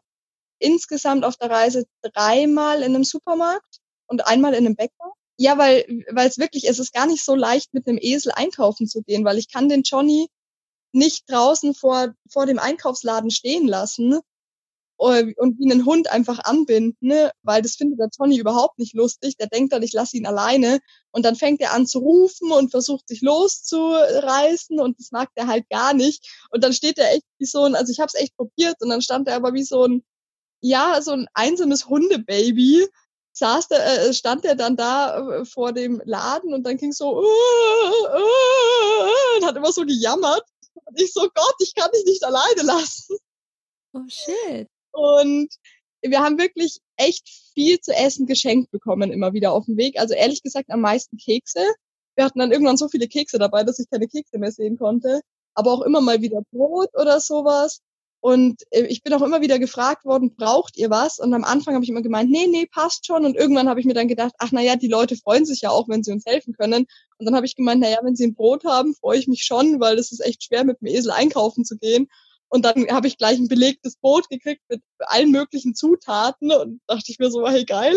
[0.59, 5.13] insgesamt auf der Reise dreimal in einem Supermarkt und einmal in einem Bäcker.
[5.37, 8.89] Ja, weil weil es wirklich, es ist gar nicht so leicht, mit einem Esel einkaufen
[8.89, 10.29] zu gehen, weil ich kann den Johnny
[10.93, 14.21] nicht draußen vor, vor dem Einkaufsladen stehen lassen.
[15.01, 17.31] äh, und wie einen Hund einfach anbinden, ne?
[17.43, 19.37] weil das findet der Tony überhaupt nicht lustig.
[19.37, 20.81] Der denkt dann, ich lasse ihn alleine
[21.13, 25.47] und dann fängt er an zu rufen und versucht sich loszureißen und das mag der
[25.47, 26.27] halt gar nicht.
[26.51, 28.91] Und dann steht er echt wie so ein, also ich habe es echt probiert und
[28.91, 30.05] dann stand er aber wie so ein,
[30.63, 32.89] ja, so ein einsames Hundebaby
[33.39, 37.21] saß der, äh, stand er dann da äh, vor dem Laden und dann ging so
[37.21, 37.27] uh, uh,
[39.39, 40.43] und hat immer so gejammert.
[40.89, 43.17] Und ich so, Gott, ich kann dich nicht alleine lassen.
[43.93, 44.69] Oh shit.
[44.93, 45.49] Und
[46.03, 49.99] wir haben wirklich echt viel zu essen geschenkt bekommen, immer wieder auf dem Weg.
[49.99, 51.61] Also ehrlich gesagt am meisten Kekse.
[52.15, 55.21] Wir hatten dann irgendwann so viele Kekse dabei, dass ich keine Kekse mehr sehen konnte.
[55.55, 57.81] Aber auch immer mal wieder Brot oder sowas.
[58.21, 61.19] Und äh, ich bin auch immer wieder gefragt worden, braucht ihr was?
[61.19, 63.25] Und am Anfang habe ich immer gemeint, nee, nee, passt schon.
[63.25, 65.71] Und irgendwann habe ich mir dann gedacht, ach na ja, die Leute freuen sich ja
[65.71, 66.87] auch, wenn sie uns helfen können.
[67.19, 69.45] Und dann habe ich gemeint, na ja, wenn sie ein Brot haben, freue ich mich
[69.45, 72.09] schon, weil es ist echt schwer, mit dem Esel einkaufen zu gehen.
[72.51, 77.05] Und dann habe ich gleich ein belegtes Boot gekriegt mit allen möglichen Zutaten und dachte
[77.09, 77.95] ich mir so, hey geil.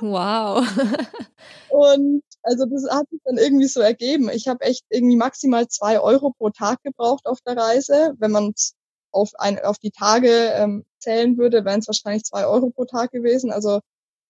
[0.00, 0.66] Wow.
[1.70, 4.28] und also das hat sich dann irgendwie so ergeben.
[4.30, 8.14] Ich habe echt irgendwie maximal zwei Euro pro Tag gebraucht auf der Reise.
[8.18, 8.74] Wenn man es
[9.12, 13.12] auf, ein, auf die Tage ähm, zählen würde, wären es wahrscheinlich zwei Euro pro Tag
[13.12, 13.52] gewesen.
[13.52, 13.80] Also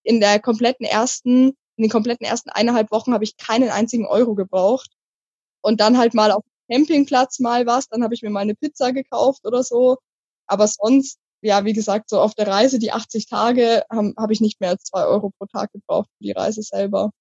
[0.04, 4.34] in der kompletten ersten, in den kompletten ersten eineinhalb Wochen habe ich keinen einzigen Euro
[4.34, 4.90] gebraucht.
[5.62, 8.92] Und dann halt mal auf Campingplatz mal was, dann habe ich mir mal eine Pizza
[8.92, 9.98] gekauft oder so.
[10.46, 14.40] Aber sonst, ja, wie gesagt, so auf der Reise, die 80 Tage, habe hab ich
[14.40, 17.12] nicht mehr als zwei Euro pro Tag gebraucht für die Reise selber.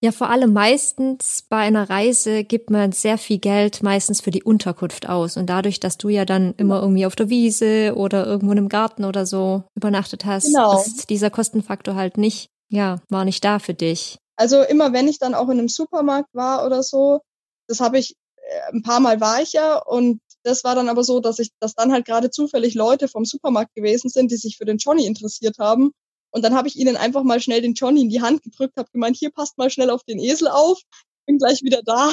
[0.00, 4.44] Ja, vor allem meistens bei einer Reise gibt man sehr viel Geld meistens für die
[4.44, 5.36] Unterkunft aus.
[5.36, 9.04] Und dadurch, dass du ja dann immer irgendwie auf der Wiese oder irgendwo im Garten
[9.04, 10.78] oder so übernachtet hast, genau.
[10.78, 14.18] ist dieser Kostenfaktor halt nicht, ja, war nicht da für dich.
[14.36, 17.20] Also immer wenn ich dann auch in einem Supermarkt war oder so,
[17.66, 21.02] das habe ich äh, ein paar Mal war ich ja und das war dann aber
[21.02, 24.56] so, dass ich, dass dann halt gerade zufällig Leute vom Supermarkt gewesen sind, die sich
[24.56, 25.90] für den Johnny interessiert haben.
[26.30, 28.90] Und dann habe ich ihnen einfach mal schnell den Johnny in die Hand gedrückt, habe
[28.92, 30.80] gemeint, hier passt mal schnell auf den Esel auf,
[31.26, 32.12] bin gleich wieder da.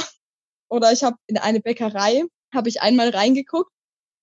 [0.69, 2.23] Oder ich habe in eine Bäckerei,
[2.53, 3.71] habe ich einmal reingeguckt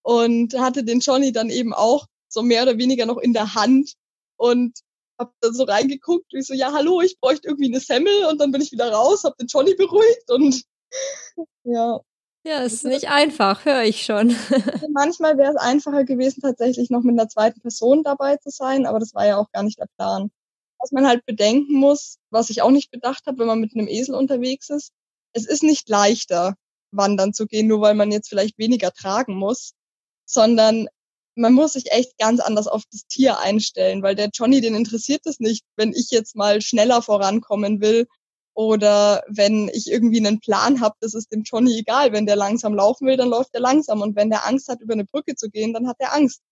[0.02, 3.94] und hatte den Johnny dann eben auch so mehr oder weniger noch in der Hand
[4.36, 4.80] und
[5.18, 8.50] habe dann so reingeguckt, wie so, ja, hallo, ich bräuchte irgendwie eine Semmel und dann
[8.50, 10.64] bin ich wieder raus, habe den Johnny beruhigt und
[11.64, 12.00] ja.
[12.44, 14.28] Ja, ist nicht einfach, höre ich schon.
[14.92, 18.98] Manchmal wäre es einfacher gewesen, tatsächlich noch mit einer zweiten Person dabei zu sein, aber
[18.98, 20.30] das war ja auch gar nicht der Plan.
[20.78, 23.86] Was man halt bedenken muss, was ich auch nicht bedacht habe, wenn man mit einem
[23.86, 24.92] Esel unterwegs ist,
[25.32, 26.54] es ist nicht leichter,
[26.90, 29.74] wandern zu gehen, nur weil man jetzt vielleicht weniger tragen muss,
[30.26, 30.88] sondern
[31.36, 35.24] man muss sich echt ganz anders auf das Tier einstellen, weil der Johnny, den interessiert
[35.26, 38.06] es nicht, wenn ich jetzt mal schneller vorankommen will
[38.54, 42.12] oder wenn ich irgendwie einen Plan habe, das ist dem Johnny egal.
[42.12, 44.02] Wenn der langsam laufen will, dann läuft er langsam.
[44.02, 46.42] Und wenn der Angst hat, über eine Brücke zu gehen, dann hat er Angst.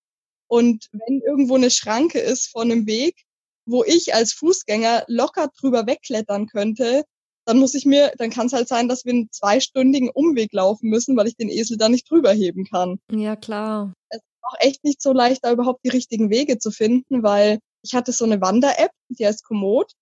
[0.49, 3.23] Und wenn irgendwo eine Schranke ist von einem Weg,
[3.67, 7.05] wo ich als Fußgänger locker drüber wegklettern könnte,
[7.45, 10.89] dann muss ich mir, dann kann es halt sein, dass wir einen zweistündigen Umweg laufen
[10.89, 12.99] müssen, weil ich den Esel da nicht drüber heben kann.
[13.11, 13.93] Ja, klar.
[14.09, 17.61] Es ist auch echt nicht so leicht, da überhaupt die richtigen Wege zu finden, weil
[17.83, 19.93] ich hatte so eine Wander-App, die heißt Komoot.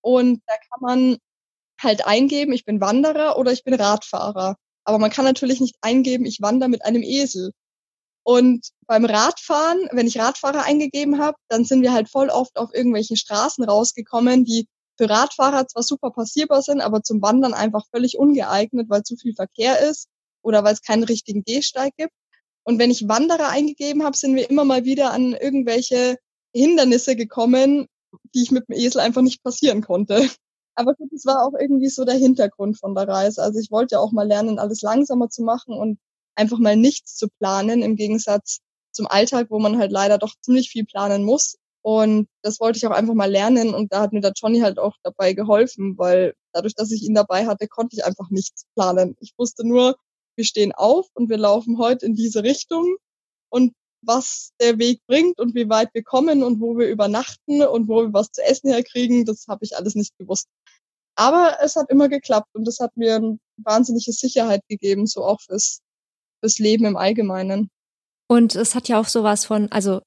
[0.00, 1.18] Und da kann man
[1.80, 4.56] halt eingeben, ich bin Wanderer oder ich bin Radfahrer.
[4.84, 7.52] Aber man kann natürlich nicht eingeben, ich wandere mit einem Esel.
[8.22, 12.72] Und beim Radfahren, wenn ich Radfahrer eingegeben habe, dann sind wir halt voll oft auf
[12.72, 18.18] irgendwelchen Straßen rausgekommen, die für Radfahrer zwar super passierbar sind, aber zum Wandern einfach völlig
[18.18, 20.08] ungeeignet, weil zu viel Verkehr ist
[20.42, 22.12] oder weil es keinen richtigen Gehsteig gibt.
[22.62, 26.16] Und wenn ich Wanderer eingegeben habe, sind wir immer mal wieder an irgendwelche
[26.54, 27.88] Hindernisse gekommen,
[28.34, 30.30] die ich mit dem Esel einfach nicht passieren konnte.
[30.76, 33.42] Aber gut, das war auch irgendwie so der Hintergrund von der Reise.
[33.42, 35.98] Also ich wollte ja auch mal lernen, alles langsamer zu machen und
[36.36, 38.58] einfach mal nichts zu planen, im Gegensatz
[38.92, 41.56] zum Alltag, wo man halt leider doch ziemlich viel planen muss.
[41.82, 44.78] Und das wollte ich auch einfach mal lernen und da hat mir der Johnny halt
[44.78, 49.16] auch dabei geholfen, weil dadurch, dass ich ihn dabei hatte, konnte ich einfach nichts planen.
[49.20, 49.94] Ich wusste nur,
[50.34, 52.96] wir stehen auf und wir laufen heute in diese Richtung
[53.50, 57.88] und was der Weg bringt und wie weit wir kommen und wo wir übernachten und
[57.88, 60.48] wo wir was zu essen herkriegen, das habe ich alles nicht gewusst.
[61.16, 65.40] Aber es hat immer geklappt und das hat mir eine wahnsinnige Sicherheit gegeben, so auch
[65.40, 65.80] fürs,
[66.40, 67.70] fürs Leben im Allgemeinen.
[68.26, 70.00] Und es hat ja auch sowas von, also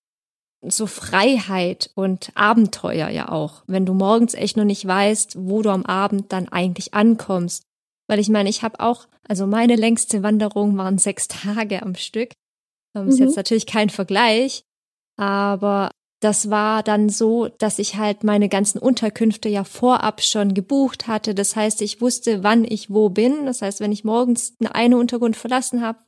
[0.62, 5.70] so Freiheit und Abenteuer ja auch, wenn du morgens echt noch nicht weißt, wo du
[5.70, 7.64] am Abend dann eigentlich ankommst.
[8.08, 12.34] Weil ich meine, ich habe auch, also meine längste Wanderung waren sechs Tage am Stück.
[12.94, 13.28] Das ähm, ist mhm.
[13.28, 14.64] jetzt natürlich kein Vergleich,
[15.18, 21.08] aber das war dann so, dass ich halt meine ganzen Unterkünfte ja vorab schon gebucht
[21.08, 21.36] hatte.
[21.36, 23.46] Das heißt, ich wusste, wann ich wo bin.
[23.46, 26.00] Das heißt, wenn ich morgens eine Unterkunft verlassen habe,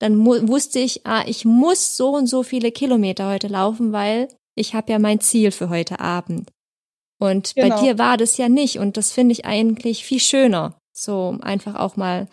[0.00, 4.74] dann wusste ich, ah, ich muss so und so viele Kilometer heute laufen, weil ich
[4.74, 6.50] habe ja mein Ziel für heute Abend.
[7.20, 7.68] Und genau.
[7.76, 11.76] bei dir war das ja nicht und das finde ich eigentlich viel schöner, so einfach
[11.76, 12.28] auch mal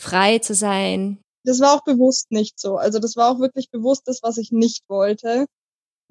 [0.00, 1.18] frei zu sein.
[1.44, 2.76] Das war auch bewusst nicht so.
[2.76, 5.46] Also das war auch wirklich bewusst das, was ich nicht wollte,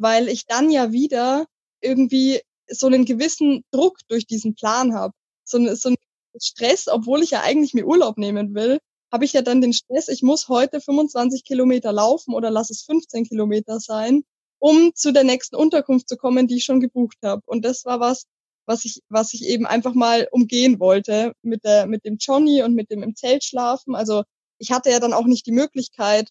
[0.02, 1.46] weil ich dann ja wieder
[1.82, 5.14] irgendwie so einen gewissen Druck durch diesen Plan habe.
[5.44, 5.96] So, so ein
[6.40, 8.80] Stress, obwohl ich ja eigentlich mir Urlaub nehmen will,
[9.12, 12.84] habe ich ja dann den Stress, ich muss heute 25 Kilometer laufen oder lass es
[12.84, 14.24] 15 Kilometer sein,
[14.60, 17.42] um zu der nächsten Unterkunft zu kommen, die ich schon gebucht habe.
[17.46, 18.26] Und das war was,
[18.66, 22.74] was ich, was ich eben einfach mal umgehen wollte mit der, mit dem Johnny und
[22.74, 23.96] mit dem im Zelt schlafen.
[23.96, 24.24] Also
[24.60, 26.30] ich hatte ja dann auch nicht die Möglichkeit,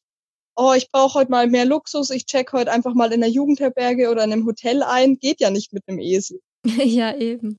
[0.60, 4.10] oh, ich brauche heute mal mehr Luxus, ich check heute einfach mal in der Jugendherberge
[4.10, 5.18] oder in einem Hotel ein.
[5.18, 6.40] Geht ja nicht mit einem Esel.
[6.64, 7.56] ja, eben.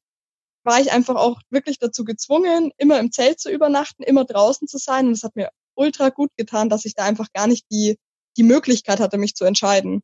[0.63, 4.77] War ich einfach auch wirklich dazu gezwungen, immer im Zelt zu übernachten, immer draußen zu
[4.77, 5.07] sein.
[5.07, 7.97] Und es hat mir ultra gut getan, dass ich da einfach gar nicht die,
[8.37, 10.01] die Möglichkeit hatte, mich zu entscheiden.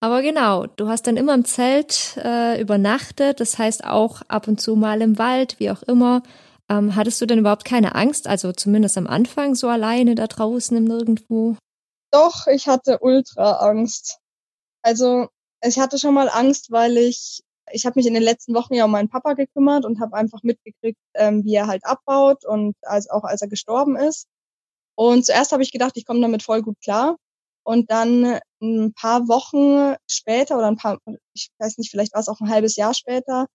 [0.00, 4.60] Aber genau, du hast dann immer im Zelt äh, übernachtet, das heißt auch ab und
[4.60, 6.22] zu mal im Wald, wie auch immer.
[6.68, 10.76] Ähm, hattest du denn überhaupt keine Angst, also zumindest am Anfang so alleine da draußen
[10.76, 11.56] im Nirgendwo?
[12.16, 14.20] Doch, ich hatte ultra Angst.
[14.82, 15.28] Also
[15.62, 18.86] ich hatte schon mal Angst, weil ich, ich habe mich in den letzten Wochen ja
[18.86, 23.10] um meinen Papa gekümmert und habe einfach mitgekriegt, ähm, wie er halt abbaut und als
[23.10, 24.28] auch als er gestorben ist.
[24.96, 27.16] Und zuerst habe ich gedacht, ich komme damit voll gut klar.
[27.64, 30.98] Und dann ein paar Wochen später oder ein paar,
[31.34, 33.46] ich weiß nicht, vielleicht war es auch ein halbes Jahr später,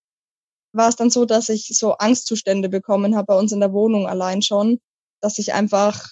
[0.74, 4.08] war es dann so, dass ich so Angstzustände bekommen habe bei uns in der Wohnung
[4.08, 4.80] allein schon,
[5.21, 6.12] dass ich einfach,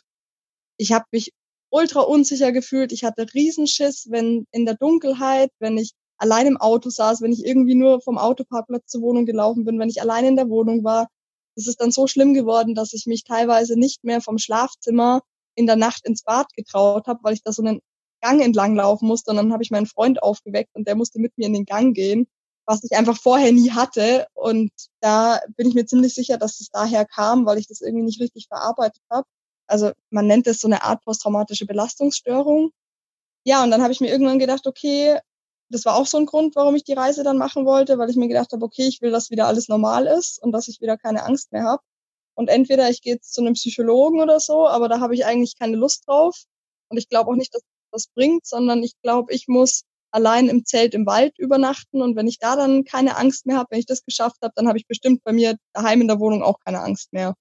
[0.78, 1.32] ich habe mich
[1.70, 2.92] ultra unsicher gefühlt.
[2.92, 7.46] Ich hatte Riesenschiss, wenn in der Dunkelheit, wenn ich allein im Auto saß, wenn ich
[7.46, 11.08] irgendwie nur vom Autoparkplatz zur Wohnung gelaufen bin, wenn ich allein in der Wohnung war.
[11.56, 15.22] Es ist dann so schlimm geworden, dass ich mich teilweise nicht mehr vom Schlafzimmer
[15.56, 17.80] in der Nacht ins Bad getraut habe, weil ich da so einen
[18.22, 19.32] Gang entlang laufen musste.
[19.32, 21.96] Und dann habe ich meinen Freund aufgeweckt und der musste mit mir in den Gang
[21.96, 22.28] gehen,
[22.66, 24.28] was ich einfach vorher nie hatte.
[24.34, 28.06] Und da bin ich mir ziemlich sicher, dass es daher kam, weil ich das irgendwie
[28.06, 29.28] nicht richtig verarbeitet habe
[29.70, 32.72] also man nennt es so eine Art posttraumatische Belastungsstörung.
[33.46, 35.20] Ja, und dann habe ich mir irgendwann gedacht, okay,
[35.70, 38.16] das war auch so ein Grund, warum ich die Reise dann machen wollte, weil ich
[38.16, 40.98] mir gedacht habe, okay, ich will, dass wieder alles normal ist und dass ich wieder
[40.98, 41.84] keine Angst mehr habe.
[42.36, 45.58] Und entweder ich gehe jetzt zu einem Psychologen oder so, aber da habe ich eigentlich
[45.58, 46.44] keine Lust drauf.
[46.90, 50.66] Und ich glaube auch nicht, dass das bringt, sondern ich glaube, ich muss allein im
[50.66, 52.02] Zelt im Wald übernachten.
[52.02, 54.68] Und wenn ich da dann keine Angst mehr habe, wenn ich das geschafft habe, dann
[54.68, 57.36] habe ich bestimmt bei mir daheim in der Wohnung auch keine Angst mehr.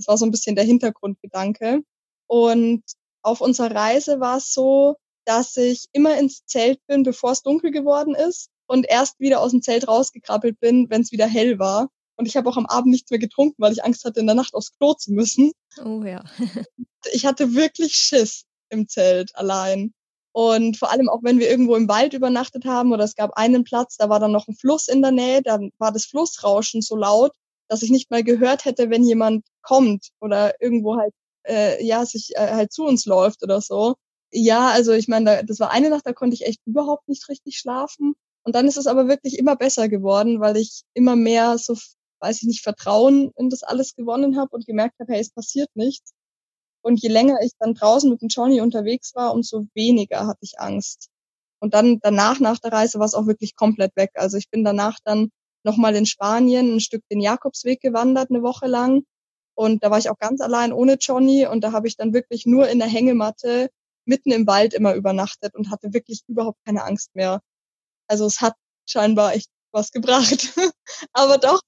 [0.00, 1.82] Das war so ein bisschen der Hintergrundgedanke.
[2.26, 2.82] Und
[3.22, 7.70] auf unserer Reise war es so, dass ich immer ins Zelt bin, bevor es dunkel
[7.70, 11.88] geworden ist und erst wieder aus dem Zelt rausgekrabbelt bin, wenn es wieder hell war.
[12.16, 14.34] Und ich habe auch am Abend nichts mehr getrunken, weil ich Angst hatte, in der
[14.34, 15.52] Nacht aufs Klo zu müssen.
[15.84, 16.24] Oh ja.
[17.12, 19.92] ich hatte wirklich Schiss im Zelt allein.
[20.32, 23.64] Und vor allem auch, wenn wir irgendwo im Wald übernachtet haben oder es gab einen
[23.64, 26.94] Platz, da war dann noch ein Fluss in der Nähe, dann war das Flussrauschen so
[26.94, 27.32] laut,
[27.70, 31.14] dass ich nicht mal gehört hätte, wenn jemand kommt oder irgendwo halt
[31.46, 33.94] äh, ja sich äh, halt zu uns läuft oder so.
[34.32, 37.28] Ja, also ich meine, da, das war eine Nacht, da konnte ich echt überhaupt nicht
[37.28, 38.14] richtig schlafen.
[38.42, 41.76] Und dann ist es aber wirklich immer besser geworden, weil ich immer mehr so,
[42.20, 45.70] weiß ich nicht, Vertrauen in das alles gewonnen habe und gemerkt habe, hey, es passiert
[45.74, 46.12] nichts.
[46.82, 50.58] Und je länger ich dann draußen mit dem Johnny unterwegs war, umso weniger hatte ich
[50.58, 51.08] Angst.
[51.60, 54.12] Und dann danach, nach der Reise, war es auch wirklich komplett weg.
[54.14, 55.30] Also ich bin danach dann
[55.64, 59.04] nochmal in Spanien ein Stück den Jakobsweg gewandert, eine Woche lang.
[59.54, 62.46] Und da war ich auch ganz allein ohne Johnny und da habe ich dann wirklich
[62.46, 63.68] nur in der Hängematte
[64.06, 67.40] mitten im Wald immer übernachtet und hatte wirklich überhaupt keine Angst mehr.
[68.08, 68.54] Also es hat
[68.86, 70.52] scheinbar echt was gebracht.
[71.12, 71.60] Aber doch,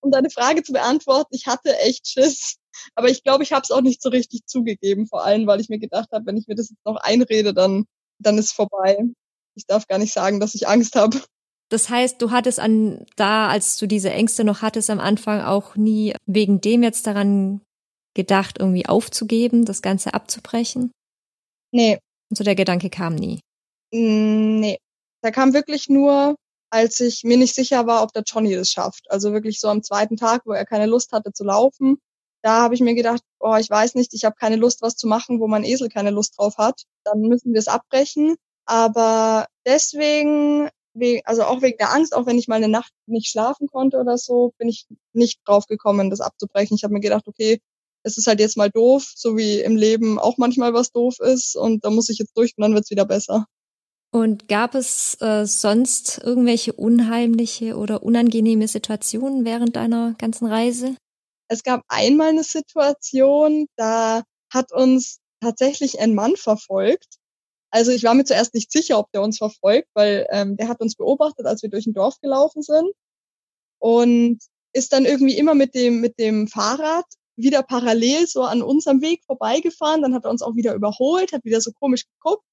[0.00, 2.56] um deine Frage zu beantworten, ich hatte echt Schiss.
[2.94, 5.68] Aber ich glaube, ich habe es auch nicht so richtig zugegeben, vor allem, weil ich
[5.68, 7.86] mir gedacht habe, wenn ich mir das jetzt noch einrede, dann,
[8.18, 8.98] dann ist vorbei.
[9.54, 11.20] Ich darf gar nicht sagen, dass ich Angst habe.
[11.70, 15.76] Das heißt, du hattest an da, als du diese Ängste noch hattest am Anfang, auch
[15.76, 17.60] nie wegen dem jetzt daran
[18.14, 20.90] gedacht, irgendwie aufzugeben, das Ganze abzubrechen?
[21.72, 21.98] Nee.
[22.30, 23.40] Und so der Gedanke kam nie.
[23.92, 24.78] Mm, nee.
[25.22, 26.36] Der kam wirklich nur,
[26.70, 29.10] als ich mir nicht sicher war, ob der Johnny das schafft.
[29.10, 31.98] Also wirklich so am zweiten Tag, wo er keine Lust hatte zu laufen.
[32.42, 35.06] Da habe ich mir gedacht, oh, ich weiß nicht, ich habe keine Lust, was zu
[35.06, 36.84] machen, wo mein Esel keine Lust drauf hat.
[37.04, 38.36] Dann müssen wir es abbrechen.
[38.64, 40.68] Aber deswegen
[41.24, 44.18] also auch wegen der Angst, auch wenn ich mal eine Nacht nicht schlafen konnte oder
[44.18, 46.76] so, bin ich nicht drauf gekommen, das abzubrechen.
[46.76, 47.60] Ich habe mir gedacht, okay,
[48.02, 51.56] es ist halt jetzt mal doof, so wie im Leben auch manchmal was doof ist
[51.56, 53.46] und da muss ich jetzt durch und dann wird's wieder besser.
[54.10, 60.96] Und gab es äh, sonst irgendwelche unheimliche oder unangenehme Situationen während deiner ganzen Reise?
[61.48, 64.22] Es gab einmal eine Situation, da
[64.52, 67.17] hat uns tatsächlich ein Mann verfolgt.
[67.70, 70.80] Also ich war mir zuerst nicht sicher, ob der uns verfolgt, weil ähm, der hat
[70.80, 72.90] uns beobachtet, als wir durch ein Dorf gelaufen sind
[73.78, 74.38] und
[74.72, 77.04] ist dann irgendwie immer mit dem mit dem Fahrrad
[77.36, 80.02] wieder parallel so an unserem Weg vorbeigefahren.
[80.02, 82.44] Dann hat er uns auch wieder überholt, hat wieder so komisch geguckt.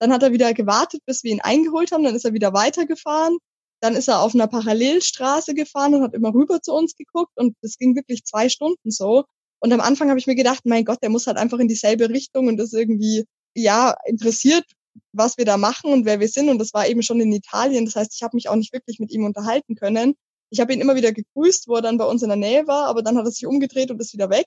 [0.00, 2.04] Dann hat er wieder gewartet, bis wir ihn eingeholt haben.
[2.04, 3.38] Dann ist er wieder weitergefahren.
[3.80, 7.32] Dann ist er auf einer Parallelstraße gefahren und hat immer rüber zu uns geguckt.
[7.36, 9.24] Und das ging wirklich zwei Stunden so.
[9.60, 12.10] Und am Anfang habe ich mir gedacht, mein Gott, der muss halt einfach in dieselbe
[12.10, 14.64] Richtung und das irgendwie, ja, interessiert,
[15.12, 16.48] was wir da machen und wer wir sind.
[16.48, 17.84] Und das war eben schon in Italien.
[17.84, 20.14] Das heißt, ich habe mich auch nicht wirklich mit ihm unterhalten können.
[20.50, 22.86] Ich habe ihn immer wieder gegrüßt, wo er dann bei uns in der Nähe war,
[22.86, 24.46] aber dann hat er sich umgedreht und ist wieder weg.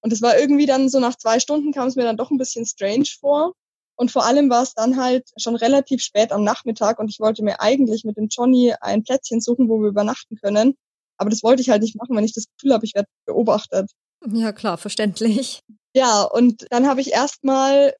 [0.00, 2.38] Und es war irgendwie dann so nach zwei Stunden kam es mir dann doch ein
[2.38, 3.52] bisschen strange vor.
[3.94, 7.44] Und vor allem war es dann halt schon relativ spät am Nachmittag und ich wollte
[7.44, 10.74] mir eigentlich mit dem Johnny ein Plätzchen suchen, wo wir übernachten können.
[11.18, 13.92] Aber das wollte ich halt nicht machen, wenn ich das Gefühl habe, ich werde beobachtet.
[14.26, 15.62] Ja, klar, verständlich.
[15.94, 17.94] Ja, und dann habe ich erstmal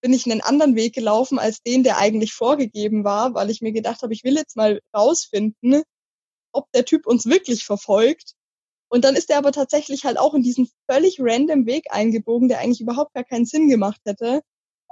[0.00, 3.72] bin ich einen anderen Weg gelaufen als den, der eigentlich vorgegeben war, weil ich mir
[3.72, 5.82] gedacht habe, ich will jetzt mal rausfinden,
[6.52, 8.34] ob der Typ uns wirklich verfolgt.
[8.90, 12.60] Und dann ist er aber tatsächlich halt auch in diesen völlig random Weg eingebogen, der
[12.60, 14.42] eigentlich überhaupt gar keinen Sinn gemacht hätte.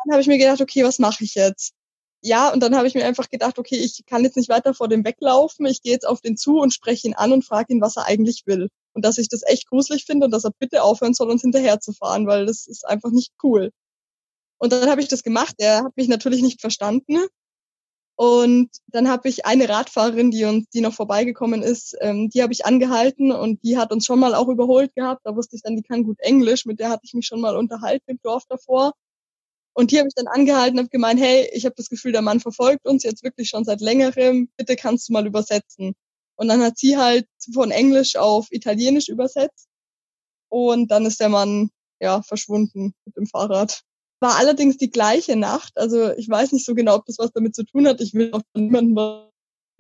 [0.05, 1.75] Dann habe ich mir gedacht, okay, was mache ich jetzt?
[2.23, 4.89] Ja, und dann habe ich mir einfach gedacht, okay, ich kann jetzt nicht weiter vor
[4.89, 5.67] dem weglaufen.
[5.67, 8.07] Ich gehe jetzt auf den zu und spreche ihn an und frage ihn, was er
[8.07, 11.31] eigentlich will und dass ich das echt gruselig finde und dass er bitte aufhören soll,
[11.31, 13.71] uns hinterherzufahren, weil das ist einfach nicht cool.
[14.59, 15.57] Und dann habe ich das gemacht.
[15.59, 17.19] Er hat mich natürlich nicht verstanden.
[18.17, 22.53] Und dann habe ich eine Radfahrerin, die uns, die noch vorbeigekommen ist, ähm, die habe
[22.53, 25.23] ich angehalten und die hat uns schon mal auch überholt gehabt.
[25.25, 27.57] Da wusste ich dann, die kann gut Englisch, mit der hatte ich mich schon mal
[27.57, 28.93] unterhalten im Dorf davor.
[29.75, 32.23] Und die habe ich dann angehalten und habe gemeint, hey, ich habe das Gefühl, der
[32.23, 34.51] Mann verfolgt uns jetzt wirklich schon seit längerem.
[34.57, 35.95] Bitte kannst du mal übersetzen.
[36.43, 39.69] Und dann hat sie halt von Englisch auf Italienisch übersetzt.
[40.49, 43.83] Und dann ist der Mann ja verschwunden mit dem Fahrrad.
[44.19, 45.71] War allerdings die gleiche Nacht.
[45.77, 48.01] Also ich weiß nicht so genau, ob das was damit zu tun hat.
[48.01, 49.31] Ich will auch niemanden.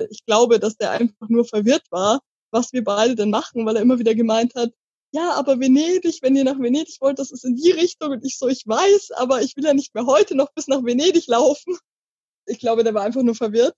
[0.08, 2.20] Ich glaube, dass der einfach nur verwirrt war,
[2.52, 4.70] was wir beide denn machen, weil er immer wieder gemeint hat,
[5.10, 8.12] ja, aber Venedig, wenn ihr nach Venedig wollt, das ist in die Richtung.
[8.12, 10.84] Und ich so, ich weiß, aber ich will ja nicht mehr heute noch bis nach
[10.84, 11.76] Venedig laufen.
[12.46, 13.74] Ich glaube, der war einfach nur verwirrt.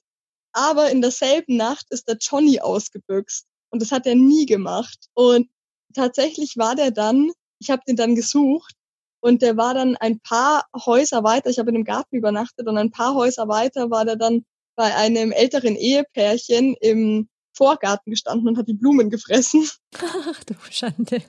[0.54, 3.46] Aber in derselben Nacht ist der Johnny ausgebüxt.
[3.70, 5.08] Und das hat er nie gemacht.
[5.14, 5.48] Und
[5.94, 8.74] tatsächlich war der dann, ich habe den dann gesucht
[9.20, 11.50] und der war dann ein paar Häuser weiter.
[11.50, 14.44] Ich habe in einem Garten übernachtet und ein paar Häuser weiter war der dann
[14.76, 19.68] bei einem älteren Ehepärchen im Vorgarten gestanden und hat die Blumen gefressen.
[19.96, 21.22] Ach du Schande.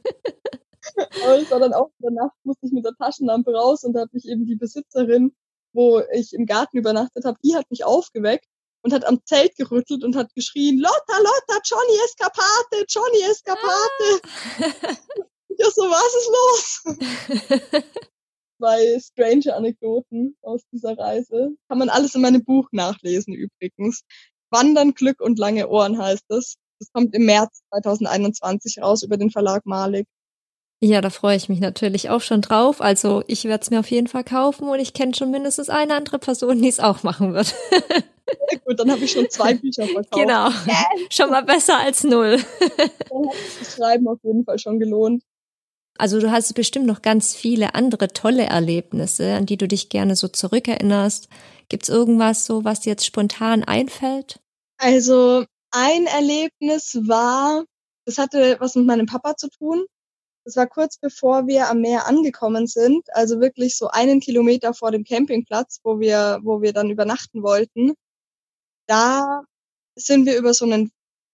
[1.23, 3.93] Aber es war dann auch in der Nacht, musste ich mit der Taschenlampe raus und
[3.93, 5.35] da hat mich eben die Besitzerin,
[5.73, 8.47] wo ich im Garten übernachtet habe, die hat mich aufgeweckt
[8.85, 14.21] und hat am Zelt gerüttelt und hat geschrien, Lotta, Lotta, Johnny Escapate, Johnny Escapate.
[14.61, 14.95] Ah.
[15.57, 17.81] ja, so was ist los?
[18.59, 21.55] Zwei strange Anekdoten aus dieser Reise.
[21.67, 24.03] Kann man alles in meinem Buch nachlesen übrigens.
[24.51, 26.57] Wandern, Glück und lange Ohren heißt es.
[26.79, 30.05] Das kommt im März 2021 raus über den Verlag Malik.
[30.79, 32.81] Ja, da freue ich mich natürlich auch schon drauf.
[32.81, 35.95] Also ich werde es mir auf jeden Fall kaufen und ich kenne schon mindestens eine
[35.95, 37.55] andere Person, die es auch machen wird.
[38.65, 40.11] Gut, dann habe ich schon zwei Bücher verkauft.
[40.11, 40.49] Genau.
[41.09, 42.37] schon mal besser als null.
[42.59, 45.23] dann hat das Schreiben auf jeden Fall schon gelohnt.
[45.97, 50.15] Also du hast bestimmt noch ganz viele andere tolle Erlebnisse, an die du dich gerne
[50.15, 51.29] so zurückerinnerst.
[51.69, 54.39] Gibt's irgendwas so, was dir jetzt spontan einfällt?
[54.77, 57.63] Also ein Erlebnis war,
[58.05, 59.85] das hatte was mit meinem Papa zu tun.
[60.43, 64.91] Das war kurz bevor wir am Meer angekommen sind, also wirklich so einen Kilometer vor
[64.91, 67.93] dem Campingplatz, wo wir, wo wir dann übernachten wollten.
[68.87, 69.43] Da
[69.95, 70.91] sind wir über so einen,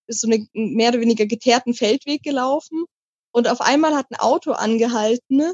[0.08, 2.86] so einen mehr oder weniger geteerten Feldweg gelaufen
[3.32, 5.54] und auf einmal hat ein Auto angehalten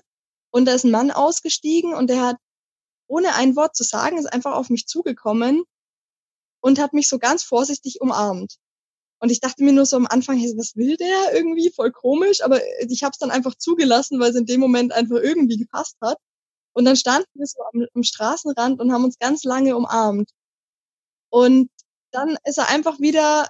[0.51, 2.37] und da ist ein Mann ausgestiegen und der hat
[3.07, 5.63] ohne ein Wort zu sagen, ist einfach auf mich zugekommen
[6.61, 8.57] und hat mich so ganz vorsichtig umarmt.
[9.19, 11.71] Und ich dachte mir nur so am Anfang, was will der irgendwie?
[11.71, 12.43] Voll komisch.
[12.43, 15.97] Aber ich habe es dann einfach zugelassen, weil es in dem Moment einfach irgendwie gepasst
[16.01, 16.17] hat.
[16.73, 20.29] Und dann standen wir so am, am Straßenrand und haben uns ganz lange umarmt.
[21.29, 21.69] Und
[22.11, 23.47] dann ist er einfach wieder,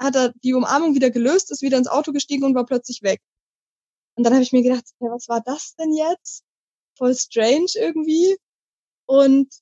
[0.00, 3.20] hat er die Umarmung wieder gelöst, ist wieder ins Auto gestiegen und war plötzlich weg.
[4.16, 6.42] Und dann habe ich mir gedacht, hey, was war das denn jetzt?
[6.96, 8.36] Voll strange irgendwie.
[9.06, 9.52] Und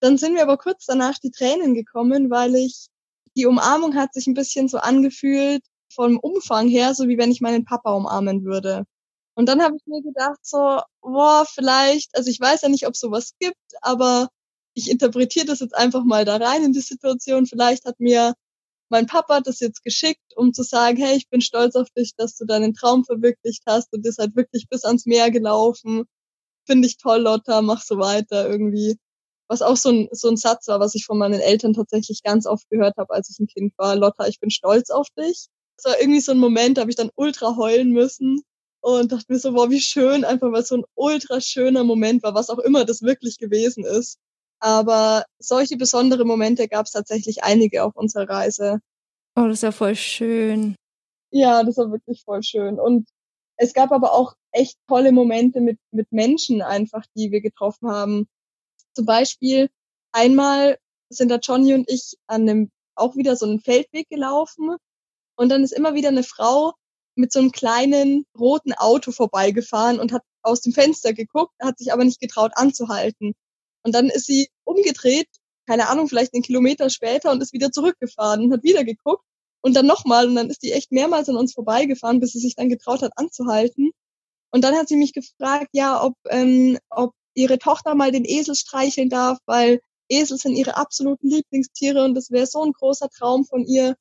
[0.00, 2.88] dann sind mir aber kurz danach die Tränen gekommen, weil ich
[3.36, 5.62] die Umarmung hat sich ein bisschen so angefühlt
[5.94, 8.84] vom Umfang her, so wie wenn ich meinen Papa umarmen würde.
[9.34, 12.96] Und dann habe ich mir gedacht, so, boah, vielleicht, also ich weiß ja nicht, ob
[12.96, 14.28] sowas gibt, aber
[14.74, 17.46] ich interpretiere das jetzt einfach mal da rein in die Situation.
[17.46, 18.34] Vielleicht hat mir
[18.88, 22.36] mein Papa das jetzt geschickt, um zu sagen, hey, ich bin stolz auf dich, dass
[22.36, 26.04] du deinen Traum verwirklicht hast und bist halt wirklich bis ans Meer gelaufen.
[26.66, 28.98] finde ich toll, Lotta, mach so weiter irgendwie.
[29.48, 32.46] Was auch so ein, so ein Satz war, was ich von meinen Eltern tatsächlich ganz
[32.46, 33.96] oft gehört habe, als ich ein Kind war.
[33.96, 35.48] Lotta, ich bin stolz auf dich.
[35.76, 38.42] Das war irgendwie so ein Moment, da habe ich dann ultra heulen müssen
[38.82, 42.22] und dachte mir so, boah, wie schön, einfach weil es so ein ultra schöner Moment
[42.22, 44.18] war, was auch immer das wirklich gewesen ist.
[44.62, 48.80] Aber solche besondere Momente gab es tatsächlich einige auf unserer Reise.
[49.34, 50.76] Oh, das ist ja voll schön.
[51.32, 52.78] Ja, das war wirklich voll schön.
[52.78, 53.08] Und
[53.56, 58.28] es gab aber auch echt tolle Momente mit, mit Menschen einfach, die wir getroffen haben.
[58.94, 59.68] Zum Beispiel
[60.12, 64.76] einmal sind da Johnny und ich an einem auch wieder so einen Feldweg gelaufen
[65.34, 66.74] und dann ist immer wieder eine Frau
[67.16, 71.92] mit so einem kleinen roten Auto vorbeigefahren und hat aus dem Fenster geguckt, hat sich
[71.92, 73.34] aber nicht getraut anzuhalten.
[73.82, 75.28] Und dann ist sie umgedreht,
[75.66, 79.24] keine Ahnung, vielleicht einen Kilometer später und ist wieder zurückgefahren und hat wieder geguckt
[79.62, 82.56] und dann nochmal und dann ist die echt mehrmals an uns vorbeigefahren, bis sie sich
[82.56, 83.92] dann getraut hat anzuhalten.
[84.50, 88.54] Und dann hat sie mich gefragt, ja, ob, ähm, ob ihre Tochter mal den Esel
[88.54, 93.44] streicheln darf, weil Esel sind ihre absoluten Lieblingstiere und das wäre so ein großer Traum
[93.46, 93.96] von ihr.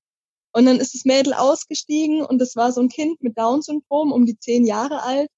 [0.52, 4.26] Und dann ist das Mädel ausgestiegen und das war so ein Kind mit Down-Syndrom, um
[4.26, 5.30] die zehn Jahre alt.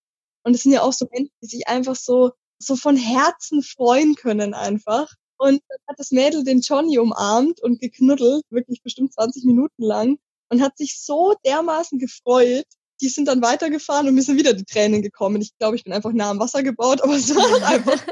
[0.44, 2.32] Und es sind ja auch so Menschen, die sich einfach so
[2.66, 5.14] so von Herzen freuen können einfach.
[5.38, 10.18] Und dann hat das Mädel den Johnny umarmt und geknuddelt, wirklich bestimmt 20 Minuten lang
[10.50, 12.66] und hat sich so dermaßen gefreut.
[13.02, 15.42] Die sind dann weitergefahren und mir sind wieder die Tränen gekommen.
[15.42, 18.06] Ich glaube, ich bin einfach nah am Wasser gebaut, aber es waren einfach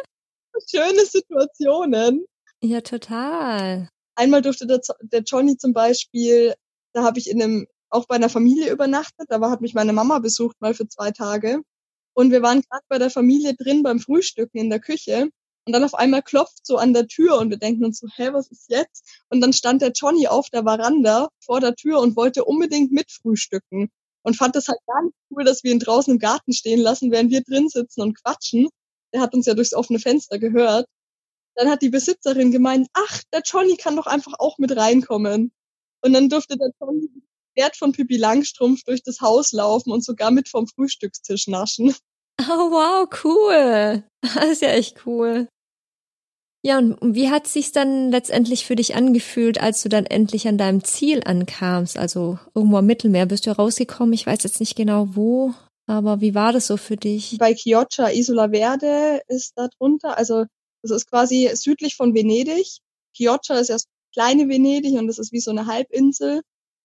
[0.67, 2.25] schöne Situationen.
[2.61, 3.89] Ja, total.
[4.15, 6.53] Einmal durfte der, der Johnny zum Beispiel,
[6.93, 9.93] da habe ich in einem, auch bei einer Familie übernachtet, da war, hat mich meine
[9.93, 11.61] Mama besucht mal für zwei Tage.
[12.13, 15.29] Und wir waren gerade bei der Familie drin beim Frühstücken in der Küche.
[15.65, 18.29] Und dann auf einmal klopft so an der Tür und wir denken uns so, hä,
[18.33, 19.07] was ist jetzt?
[19.29, 23.91] Und dann stand der Johnny auf der Veranda vor der Tür und wollte unbedingt mitfrühstücken
[24.23, 27.11] und fand es halt gar nicht cool, dass wir ihn draußen im Garten stehen lassen,
[27.11, 28.69] während wir drin sitzen und quatschen.
[29.13, 30.87] Der hat uns ja durchs offene Fenster gehört.
[31.55, 35.51] Dann hat die Besitzerin gemeint, ach, der Johnny kann doch einfach auch mit reinkommen.
[36.01, 37.09] Und dann durfte der Johnny
[37.61, 41.93] Pferd von Pippi Langstrumpf durch das Haus laufen und sogar mit vom Frühstückstisch naschen.
[42.39, 44.03] Oh wow, cool.
[44.21, 45.47] Das ist ja echt cool.
[46.65, 50.47] Ja, und wie hat es sich dann letztendlich für dich angefühlt, als du dann endlich
[50.47, 51.99] an deinem Ziel ankamst?
[51.99, 54.13] Also irgendwo am Mittelmeer bist du rausgekommen.
[54.13, 55.53] Ich weiß jetzt nicht genau wo,
[55.85, 57.37] aber wie war das so für dich?
[57.37, 60.17] Bei Chioggia, Isola Verde ist da drunter.
[60.17, 60.45] Also
[60.81, 62.79] das ist quasi südlich von Venedig.
[63.15, 66.41] Chioggia ist ja das kleine Venedig und das ist wie so eine Halbinsel.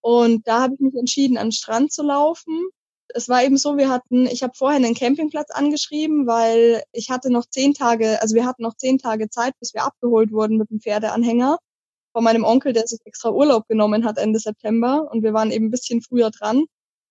[0.07, 2.69] Und da habe ich mich entschieden, an den Strand zu laufen.
[3.09, 7.29] Es war eben so, wir hatten, ich habe vorher einen Campingplatz angeschrieben, weil ich hatte
[7.29, 10.71] noch zehn Tage, also wir hatten noch zehn Tage Zeit, bis wir abgeholt wurden mit
[10.71, 11.59] dem Pferdeanhänger
[12.13, 15.67] von meinem Onkel, der sich extra Urlaub genommen hat Ende September und wir waren eben
[15.67, 16.67] ein bisschen früher dran.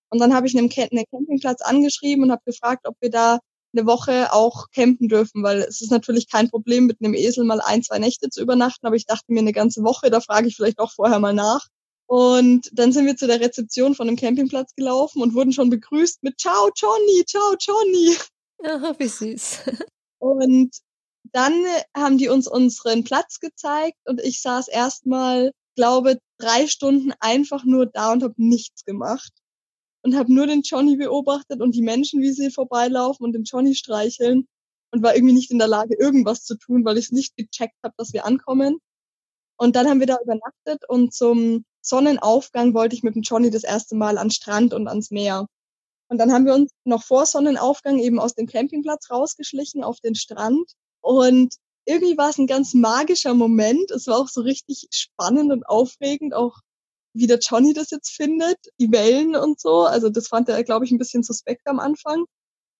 [0.08, 3.40] Und dann habe ich einen, Campingplatz angeschrieben und habe gefragt, ob wir da
[3.74, 7.60] eine Woche auch campen dürfen, weil es ist natürlich kein Problem, mit einem Esel mal
[7.60, 10.56] ein, zwei Nächte zu übernachten, aber ich dachte mir eine ganze Woche, da frage ich
[10.56, 11.68] vielleicht auch vorher mal nach.
[12.06, 16.22] Und dann sind wir zu der Rezeption von dem Campingplatz gelaufen und wurden schon begrüßt
[16.22, 18.16] mit Ciao Johnny, ciao Johnny.
[18.64, 19.62] Ach, wie süß.
[20.18, 20.76] Und
[21.32, 27.64] dann haben die uns unseren Platz gezeigt und ich saß erstmal, glaube, drei Stunden einfach
[27.64, 29.32] nur da und habe nichts gemacht.
[30.02, 33.74] Und habe nur den Johnny beobachtet und die Menschen, wie sie vorbeilaufen und den Johnny
[33.74, 34.46] streicheln
[34.92, 37.74] und war irgendwie nicht in der Lage, irgendwas zu tun, weil ich es nicht gecheckt
[37.82, 38.78] habe, dass wir ankommen.
[39.58, 43.64] Und dann haben wir da übernachtet und zum Sonnenaufgang wollte ich mit dem Johnny das
[43.64, 45.46] erste Mal an Strand und ans Meer.
[46.08, 50.14] Und dann haben wir uns noch vor Sonnenaufgang eben aus dem Campingplatz rausgeschlichen auf den
[50.14, 50.72] Strand.
[51.00, 53.90] Und irgendwie war es ein ganz magischer Moment.
[53.90, 56.58] Es war auch so richtig spannend und aufregend, auch
[57.14, 59.82] wie der Johnny das jetzt findet, die Wellen und so.
[59.82, 62.24] Also das fand er, glaube ich, ein bisschen suspekt am Anfang.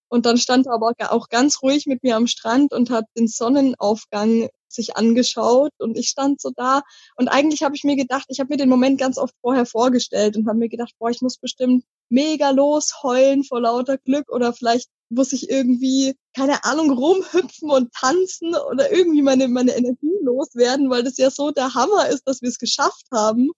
[0.08, 3.28] Und dann stand er aber auch ganz ruhig mit mir am Strand und hat den
[3.28, 6.82] Sonnenaufgang sich angeschaut und ich stand so da
[7.16, 10.36] und eigentlich habe ich mir gedacht, ich habe mir den Moment ganz oft vorher vorgestellt
[10.36, 14.88] und habe mir gedacht, boah, ich muss bestimmt mega losheulen vor lauter Glück oder vielleicht
[15.08, 21.04] muss ich irgendwie, keine Ahnung, rumhüpfen und tanzen oder irgendwie meine, meine Energie loswerden, weil
[21.04, 23.50] das ja so der Hammer ist, dass wir es geschafft haben.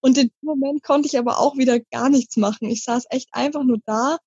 [0.00, 2.68] Und in dem Moment konnte ich aber auch wieder gar nichts machen.
[2.68, 4.18] Ich saß echt einfach nur da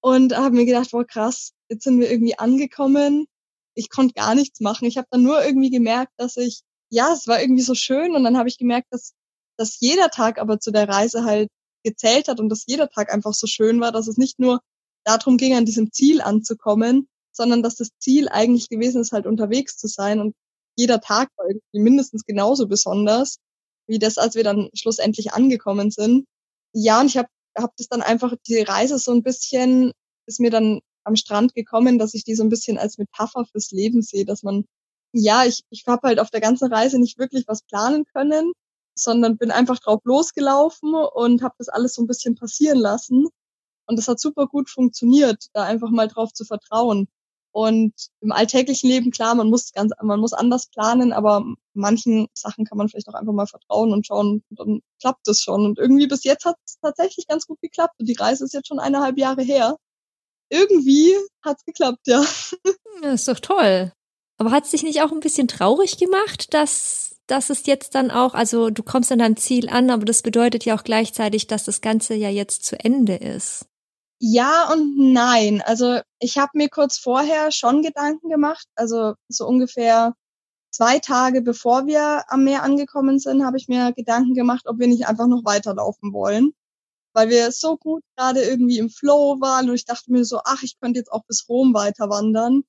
[0.00, 3.26] und habe mir gedacht, boah, krass, jetzt sind wir irgendwie angekommen
[3.74, 4.86] ich konnte gar nichts machen.
[4.86, 8.24] Ich habe dann nur irgendwie gemerkt, dass ich, ja, es war irgendwie so schön und
[8.24, 9.14] dann habe ich gemerkt, dass,
[9.56, 11.48] dass jeder Tag aber zu der Reise halt
[11.84, 14.60] gezählt hat und dass jeder Tag einfach so schön war, dass es nicht nur
[15.04, 19.76] darum ging, an diesem Ziel anzukommen, sondern dass das Ziel eigentlich gewesen ist, halt unterwegs
[19.76, 20.34] zu sein und
[20.76, 23.38] jeder Tag war irgendwie mindestens genauso besonders
[23.86, 26.26] wie das, als wir dann schlussendlich angekommen sind.
[26.72, 29.92] Ja, und ich habe hab das dann einfach, die Reise so ein bisschen,
[30.26, 33.70] ist mir dann am Strand gekommen, dass ich die so ein bisschen als Metapher fürs
[33.70, 34.64] Leben sehe, dass man,
[35.12, 38.52] ja, ich, ich habe halt auf der ganzen Reise nicht wirklich was planen können,
[38.94, 43.28] sondern bin einfach drauf losgelaufen und habe das alles so ein bisschen passieren lassen.
[43.86, 47.08] Und das hat super gut funktioniert, da einfach mal drauf zu vertrauen.
[47.52, 51.44] Und im alltäglichen Leben, klar, man muss ganz, man muss anders planen, aber
[51.74, 55.64] manchen Sachen kann man vielleicht auch einfach mal vertrauen und schauen, dann klappt es schon.
[55.64, 57.96] Und irgendwie bis jetzt hat es tatsächlich ganz gut geklappt.
[57.98, 59.76] Und die Reise ist jetzt schon eineinhalb Jahre her.
[60.50, 62.24] Irgendwie hat es geklappt, ja.
[63.02, 63.12] ja.
[63.12, 63.92] Ist doch toll.
[64.36, 68.10] Aber hat es dich nicht auch ein bisschen traurig gemacht, dass, dass es jetzt dann
[68.10, 71.64] auch, also du kommst an deinem Ziel an, aber das bedeutet ja auch gleichzeitig, dass
[71.64, 73.66] das Ganze ja jetzt zu Ende ist.
[74.18, 75.62] Ja und nein.
[75.64, 78.66] Also ich habe mir kurz vorher schon Gedanken gemacht.
[78.74, 80.14] Also so ungefähr
[80.70, 84.88] zwei Tage bevor wir am Meer angekommen sind, habe ich mir Gedanken gemacht, ob wir
[84.88, 86.52] nicht einfach noch weiterlaufen wollen.
[87.12, 90.62] Weil wir so gut gerade irgendwie im Flow waren und ich dachte mir so, ach,
[90.62, 92.62] ich könnte jetzt auch bis Rom weiter wandern.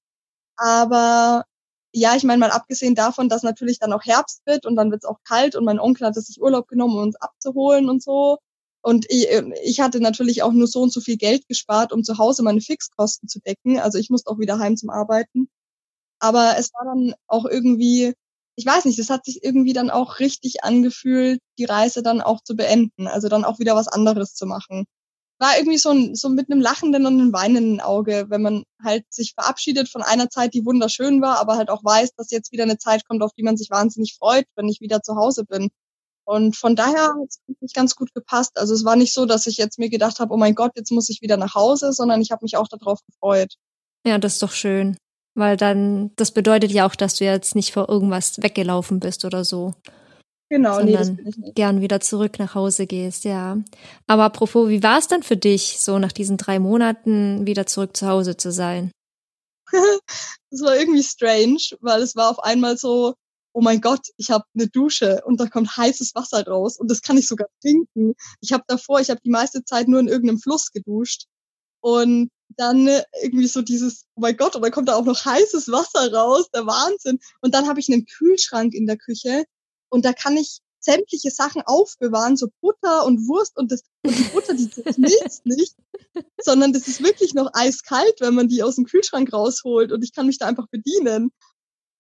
[0.58, 1.46] Aber
[1.94, 5.04] ja, ich meine mal abgesehen davon, dass natürlich dann auch Herbst wird und dann wird
[5.04, 8.40] es auch kalt und mein Onkel hat sich Urlaub genommen, um uns abzuholen und so.
[8.82, 9.28] Und ich,
[9.64, 12.62] ich hatte natürlich auch nur so und so viel Geld gespart, um zu Hause meine
[12.62, 13.80] Fixkosten zu decken.
[13.80, 15.50] Also ich musste auch wieder heim zum Arbeiten.
[16.20, 18.14] Aber es war dann auch irgendwie,
[18.62, 22.44] ich weiß nicht, es hat sich irgendwie dann auch richtig angefühlt, die Reise dann auch
[22.44, 23.08] zu beenden.
[23.08, 24.86] Also dann auch wieder was anderes zu machen.
[25.40, 29.04] War irgendwie so, ein, so mit einem lachenden und einem weinenden Auge, wenn man halt
[29.10, 32.66] sich verabschiedet von einer Zeit, die wunderschön war, aber halt auch weiß, dass jetzt wieder
[32.66, 35.70] eine Zeit kommt, auf die man sich wahnsinnig freut, wenn ich wieder zu Hause bin.
[36.24, 38.60] Und von daher hat es nicht ganz gut gepasst.
[38.60, 40.92] Also es war nicht so, dass ich jetzt mir gedacht habe, oh mein Gott, jetzt
[40.92, 43.56] muss ich wieder nach Hause, sondern ich habe mich auch darauf gefreut.
[44.06, 44.98] Ja, das ist doch schön.
[45.34, 49.46] Weil dann, das bedeutet ja auch, dass du jetzt nicht vor irgendwas weggelaufen bist oder
[49.46, 49.74] so.
[50.50, 51.56] Genau, nee, ich nicht.
[51.56, 53.58] gern wieder zurück nach Hause gehst, ja.
[54.08, 57.96] Aber apropos, wie war es dann für dich, so nach diesen drei Monaten wieder zurück
[57.96, 58.92] zu Hause zu sein?
[60.52, 63.16] das war irgendwie strange, weil es war auf einmal so,
[63.54, 67.02] oh mein Gott, ich habe eine Dusche und da kommt heißes Wasser raus und das
[67.02, 68.16] kann ich sogar trinken.
[68.42, 71.28] Ich habe davor, ich habe die meiste Zeit nur in irgendeinem Fluss geduscht
[71.82, 72.88] und dann
[73.22, 76.50] irgendwie so dieses, oh mein Gott, und dann kommt da auch noch heißes Wasser raus,
[76.54, 77.20] der Wahnsinn.
[77.42, 79.46] Und dann habe ich einen Kühlschrank in der Küche
[79.90, 84.24] und da kann ich sämtliche Sachen aufbewahren, so Butter und Wurst und das und die
[84.24, 85.76] Butter, die schmilzt nicht,
[86.42, 90.14] sondern das ist wirklich noch eiskalt, wenn man die aus dem Kühlschrank rausholt und ich
[90.14, 91.32] kann mich da einfach bedienen.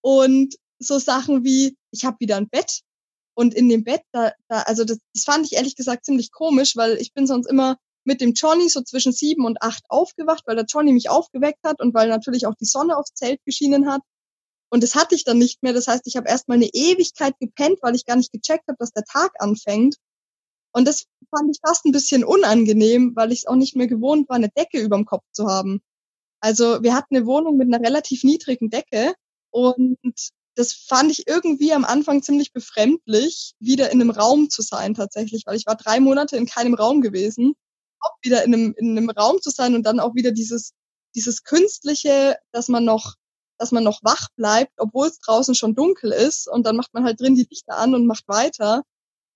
[0.01, 2.81] Und so Sachen wie, ich habe wieder ein Bett
[3.35, 6.75] und in dem Bett, da, da also das, das fand ich ehrlich gesagt ziemlich komisch,
[6.75, 10.55] weil ich bin sonst immer mit dem Johnny so zwischen sieben und acht aufgewacht, weil
[10.55, 14.01] der Johnny mich aufgeweckt hat und weil natürlich auch die Sonne aufs Zelt geschienen hat.
[14.69, 15.73] Und das hatte ich dann nicht mehr.
[15.73, 18.91] Das heißt, ich habe erstmal eine Ewigkeit gepennt, weil ich gar nicht gecheckt habe, dass
[18.91, 19.97] der Tag anfängt.
[20.73, 24.29] Und das fand ich fast ein bisschen unangenehm, weil ich es auch nicht mehr gewohnt
[24.29, 25.81] war, eine Decke überm Kopf zu haben.
[26.39, 29.13] Also wir hatten eine Wohnung mit einer relativ niedrigen Decke
[29.51, 29.97] und
[30.55, 35.43] das fand ich irgendwie am Anfang ziemlich befremdlich, wieder in einem Raum zu sein tatsächlich,
[35.45, 37.53] weil ich war drei Monate in keinem Raum gewesen,
[38.01, 40.73] auch wieder in einem, in einem Raum zu sein und dann auch wieder dieses,
[41.15, 43.15] dieses künstliche, dass man noch,
[43.57, 47.03] dass man noch wach bleibt, obwohl es draußen schon dunkel ist und dann macht man
[47.03, 48.83] halt drin die Lichter an und macht weiter.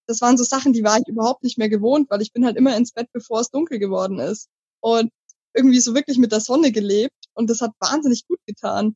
[0.07, 2.57] Das waren so Sachen, die war ich überhaupt nicht mehr gewohnt, weil ich bin halt
[2.57, 4.49] immer ins Bett, bevor es dunkel geworden ist.
[4.82, 5.11] Und
[5.55, 8.95] irgendwie so wirklich mit der Sonne gelebt und das hat wahnsinnig gut getan.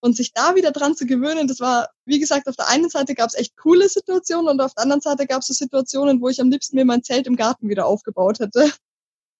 [0.00, 3.14] Und sich da wieder dran zu gewöhnen, das war, wie gesagt, auf der einen Seite
[3.14, 6.28] gab es echt coole Situationen und auf der anderen Seite gab es so Situationen, wo
[6.28, 8.72] ich am liebsten mir mein Zelt im Garten wieder aufgebaut hätte.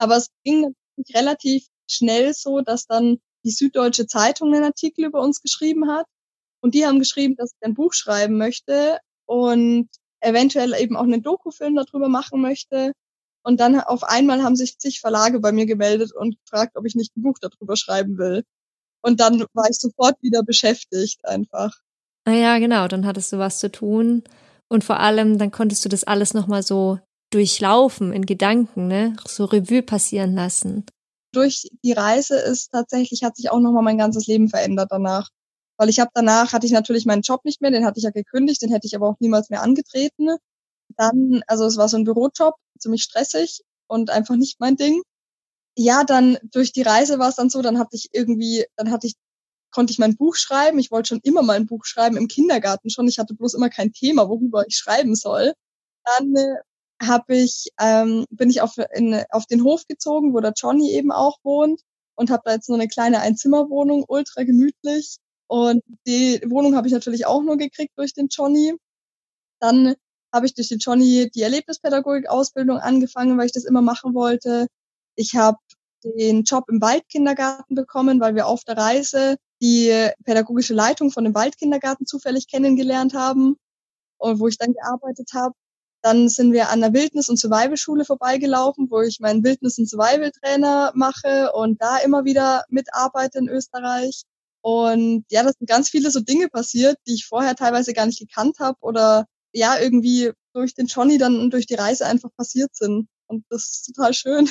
[0.02, 0.74] Aber es ging
[1.14, 6.06] relativ schnell so, dass dann die Süddeutsche Zeitung einen Artikel über uns geschrieben hat.
[6.60, 9.88] Und die haben geschrieben, dass ich ein Buch schreiben möchte und
[10.18, 12.92] eventuell eben auch einen Dokufilm darüber machen möchte.
[13.44, 16.96] Und dann auf einmal haben sich zig Verlage bei mir gemeldet und gefragt, ob ich
[16.96, 18.42] nicht ein Buch darüber schreiben will.
[19.02, 21.78] Und dann war ich sofort wieder beschäftigt einfach.
[22.24, 24.24] Ah ja, genau, dann hattest du was zu tun.
[24.68, 26.98] Und vor allem, dann konntest du das alles nochmal so
[27.34, 29.16] durchlaufen in Gedanken, ne?
[29.26, 30.86] So Revue passieren lassen.
[31.32, 35.30] Durch die Reise ist tatsächlich, hat sich auch nochmal mein ganzes Leben verändert danach.
[35.78, 38.10] Weil ich habe danach, hatte ich natürlich meinen Job nicht mehr, den hatte ich ja
[38.10, 40.36] gekündigt, den hätte ich aber auch niemals mehr angetreten.
[40.96, 45.02] Dann, also es war so ein Bürojob, ziemlich stressig und einfach nicht mein Ding
[45.76, 49.06] ja, dann durch die Reise war es dann so, dann hatte ich irgendwie, dann hatte
[49.06, 49.14] ich,
[49.70, 50.78] konnte ich mein Buch schreiben.
[50.78, 53.08] Ich wollte schon immer mal ein Buch schreiben, im Kindergarten schon.
[53.08, 55.54] Ich hatte bloß immer kein Thema, worüber ich schreiben soll.
[56.04, 56.56] Dann äh,
[57.06, 61.12] habe ich, ähm, bin ich auf, in, auf den Hof gezogen, wo der Johnny eben
[61.12, 61.80] auch wohnt
[62.14, 65.16] und habe da jetzt nur eine kleine Einzimmerwohnung, ultra gemütlich.
[65.46, 68.74] Und die Wohnung habe ich natürlich auch nur gekriegt durch den Johnny.
[69.60, 69.94] Dann
[70.32, 74.66] habe ich durch den Johnny die Erlebnispädagogik-Ausbildung angefangen, weil ich das immer machen wollte.
[75.14, 75.58] Ich habe
[76.04, 81.34] den Job im Waldkindergarten bekommen, weil wir auf der Reise die pädagogische Leitung von dem
[81.34, 83.56] Waldkindergarten zufällig kennengelernt haben
[84.18, 85.54] und wo ich dann gearbeitet habe.
[86.02, 90.92] Dann sind wir an der Wildnis- und Survival-Schule vorbeigelaufen, wo ich meinen Wildnis- und Survival-Trainer
[90.94, 94.24] mache und da immer wieder mitarbeite in Österreich.
[94.62, 98.18] Und ja, das sind ganz viele so Dinge passiert, die ich vorher teilweise gar nicht
[98.18, 103.08] gekannt habe oder ja, irgendwie durch den Johnny dann durch die Reise einfach passiert sind.
[103.26, 104.48] Und das ist total schön.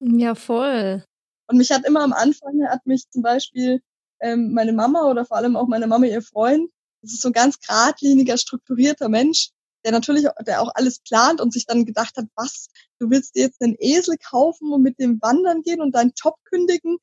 [0.00, 1.04] Ja, voll.
[1.48, 3.80] Und mich hat immer am Anfang, hat mich zum Beispiel
[4.20, 6.70] ähm, meine Mama oder vor allem auch meine Mama, ihr Freund,
[7.02, 9.50] das ist so ein ganz geradliniger, strukturierter Mensch,
[9.84, 12.68] der natürlich, der auch alles plant und sich dann gedacht hat, was,
[12.98, 16.36] du willst dir jetzt einen Esel kaufen und mit dem wandern gehen und deinen Job
[16.44, 16.98] kündigen?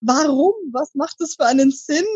[0.00, 0.54] Warum?
[0.72, 2.06] Was macht das für einen Sinn?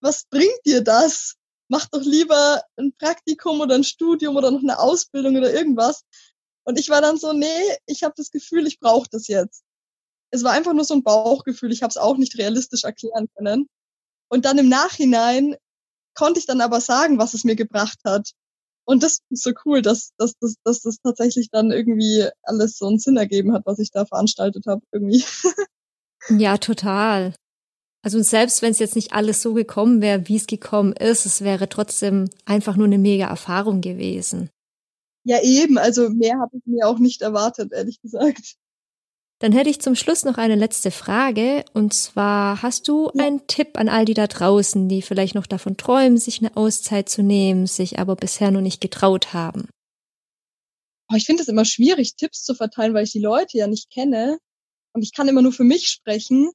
[0.00, 1.34] Was bringt dir das?
[1.68, 6.04] Mach doch lieber ein Praktikum oder ein Studium oder noch eine Ausbildung oder irgendwas.
[6.64, 7.46] Und ich war dann so, nee,
[7.86, 9.62] ich habe das Gefühl, ich brauche das jetzt.
[10.30, 13.68] Es war einfach nur so ein Bauchgefühl, ich habe es auch nicht realistisch erklären können.
[14.28, 15.56] Und dann im Nachhinein
[16.14, 18.32] konnte ich dann aber sagen, was es mir gebracht hat.
[18.88, 22.86] Und das ist so cool, dass, dass, dass, dass das tatsächlich dann irgendwie alles so
[22.86, 25.22] einen Sinn ergeben hat, was ich da veranstaltet habe, irgendwie.
[26.30, 27.34] Ja, total.
[28.02, 31.42] Also selbst wenn es jetzt nicht alles so gekommen wäre, wie es gekommen ist, es
[31.42, 34.50] wäre trotzdem einfach nur eine mega Erfahrung gewesen.
[35.24, 35.78] Ja, eben.
[35.78, 38.56] Also mehr habe ich mir auch nicht erwartet, ehrlich gesagt.
[39.40, 41.64] Dann hätte ich zum Schluss noch eine letzte Frage.
[41.72, 43.24] Und zwar, hast du ja.
[43.24, 47.08] einen Tipp an all die da draußen, die vielleicht noch davon träumen, sich eine Auszeit
[47.08, 49.68] zu nehmen, sich aber bisher noch nicht getraut haben?
[51.10, 53.90] Oh, ich finde es immer schwierig, Tipps zu verteilen, weil ich die Leute ja nicht
[53.90, 54.38] kenne.
[54.92, 56.50] Und ich kann immer nur für mich sprechen.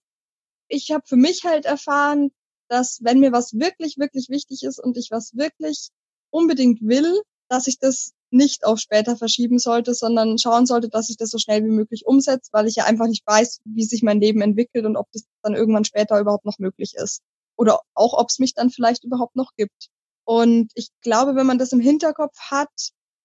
[0.67, 2.31] Ich habe für mich halt erfahren,
[2.67, 5.89] dass wenn mir was wirklich, wirklich wichtig ist und ich was wirklich
[6.31, 11.17] unbedingt will, dass ich das nicht auf später verschieben sollte, sondern schauen sollte, dass ich
[11.17, 14.19] das so schnell wie möglich umsetze, weil ich ja einfach nicht weiß, wie sich mein
[14.19, 17.21] Leben entwickelt und ob das dann irgendwann später überhaupt noch möglich ist.
[17.55, 19.89] Oder auch, ob es mich dann vielleicht überhaupt noch gibt.
[20.25, 22.71] Und ich glaube, wenn man das im Hinterkopf hat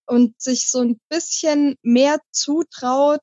[0.07, 3.23] und sich so ein bisschen mehr zutraut,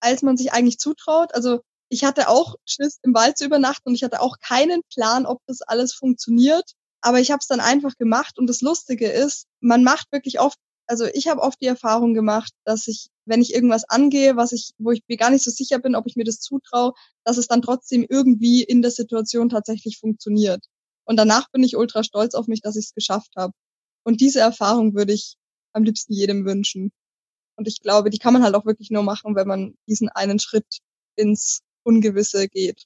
[0.00, 3.94] als man sich eigentlich zutraut, also ich hatte auch Schiss, im Wald zu übernachten und
[3.94, 6.72] ich hatte auch keinen Plan, ob das alles funktioniert.
[7.00, 10.58] Aber ich habe es dann einfach gemacht und das Lustige ist, man macht wirklich oft
[10.86, 14.72] also ich habe oft die Erfahrung gemacht, dass ich, wenn ich irgendwas angehe, was ich,
[14.78, 16.92] wo ich mir gar nicht so sicher bin, ob ich mir das zutraue,
[17.24, 20.64] dass es dann trotzdem irgendwie in der Situation tatsächlich funktioniert.
[21.04, 23.52] Und danach bin ich ultra stolz auf mich, dass ich es geschafft habe.
[24.04, 25.36] Und diese Erfahrung würde ich
[25.72, 26.92] am liebsten jedem wünschen.
[27.56, 30.38] Und ich glaube, die kann man halt auch wirklich nur machen, wenn man diesen einen
[30.38, 30.80] Schritt
[31.16, 32.84] ins Ungewisse geht.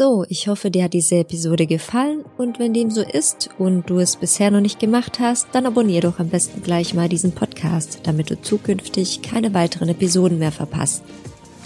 [0.00, 3.98] So, ich hoffe, dir hat diese Episode gefallen und wenn dem so ist und du
[3.98, 7.98] es bisher noch nicht gemacht hast, dann abonnier doch am besten gleich mal diesen Podcast,
[8.04, 11.02] damit du zukünftig keine weiteren Episoden mehr verpasst.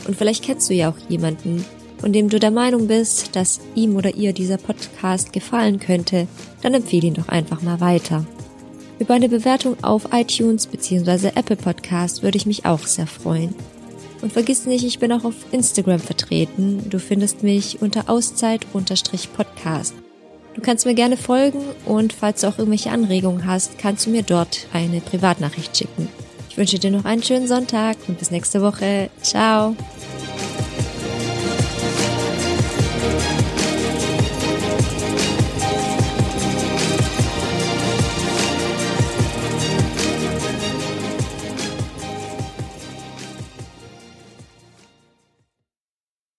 [0.06, 1.62] Und vielleicht kennst du ja auch jemanden,
[1.98, 6.26] von dem du der Meinung bist, dass ihm oder ihr dieser Podcast gefallen könnte,
[6.62, 8.24] dann empfehle ihn doch einfach mal weiter.
[8.98, 11.32] Über eine Bewertung auf iTunes bzw.
[11.34, 13.54] Apple Podcast würde ich mich auch sehr freuen.
[14.22, 16.88] Und vergiss nicht, ich bin auch auf Instagram vertreten.
[16.88, 19.94] Du findest mich unter Auszeit-Podcast.
[20.54, 24.22] Du kannst mir gerne folgen und falls du auch irgendwelche Anregungen hast, kannst du mir
[24.22, 26.08] dort eine Privatnachricht schicken.
[26.48, 29.08] Ich wünsche dir noch einen schönen Sonntag und bis nächste Woche.
[29.22, 29.74] Ciao.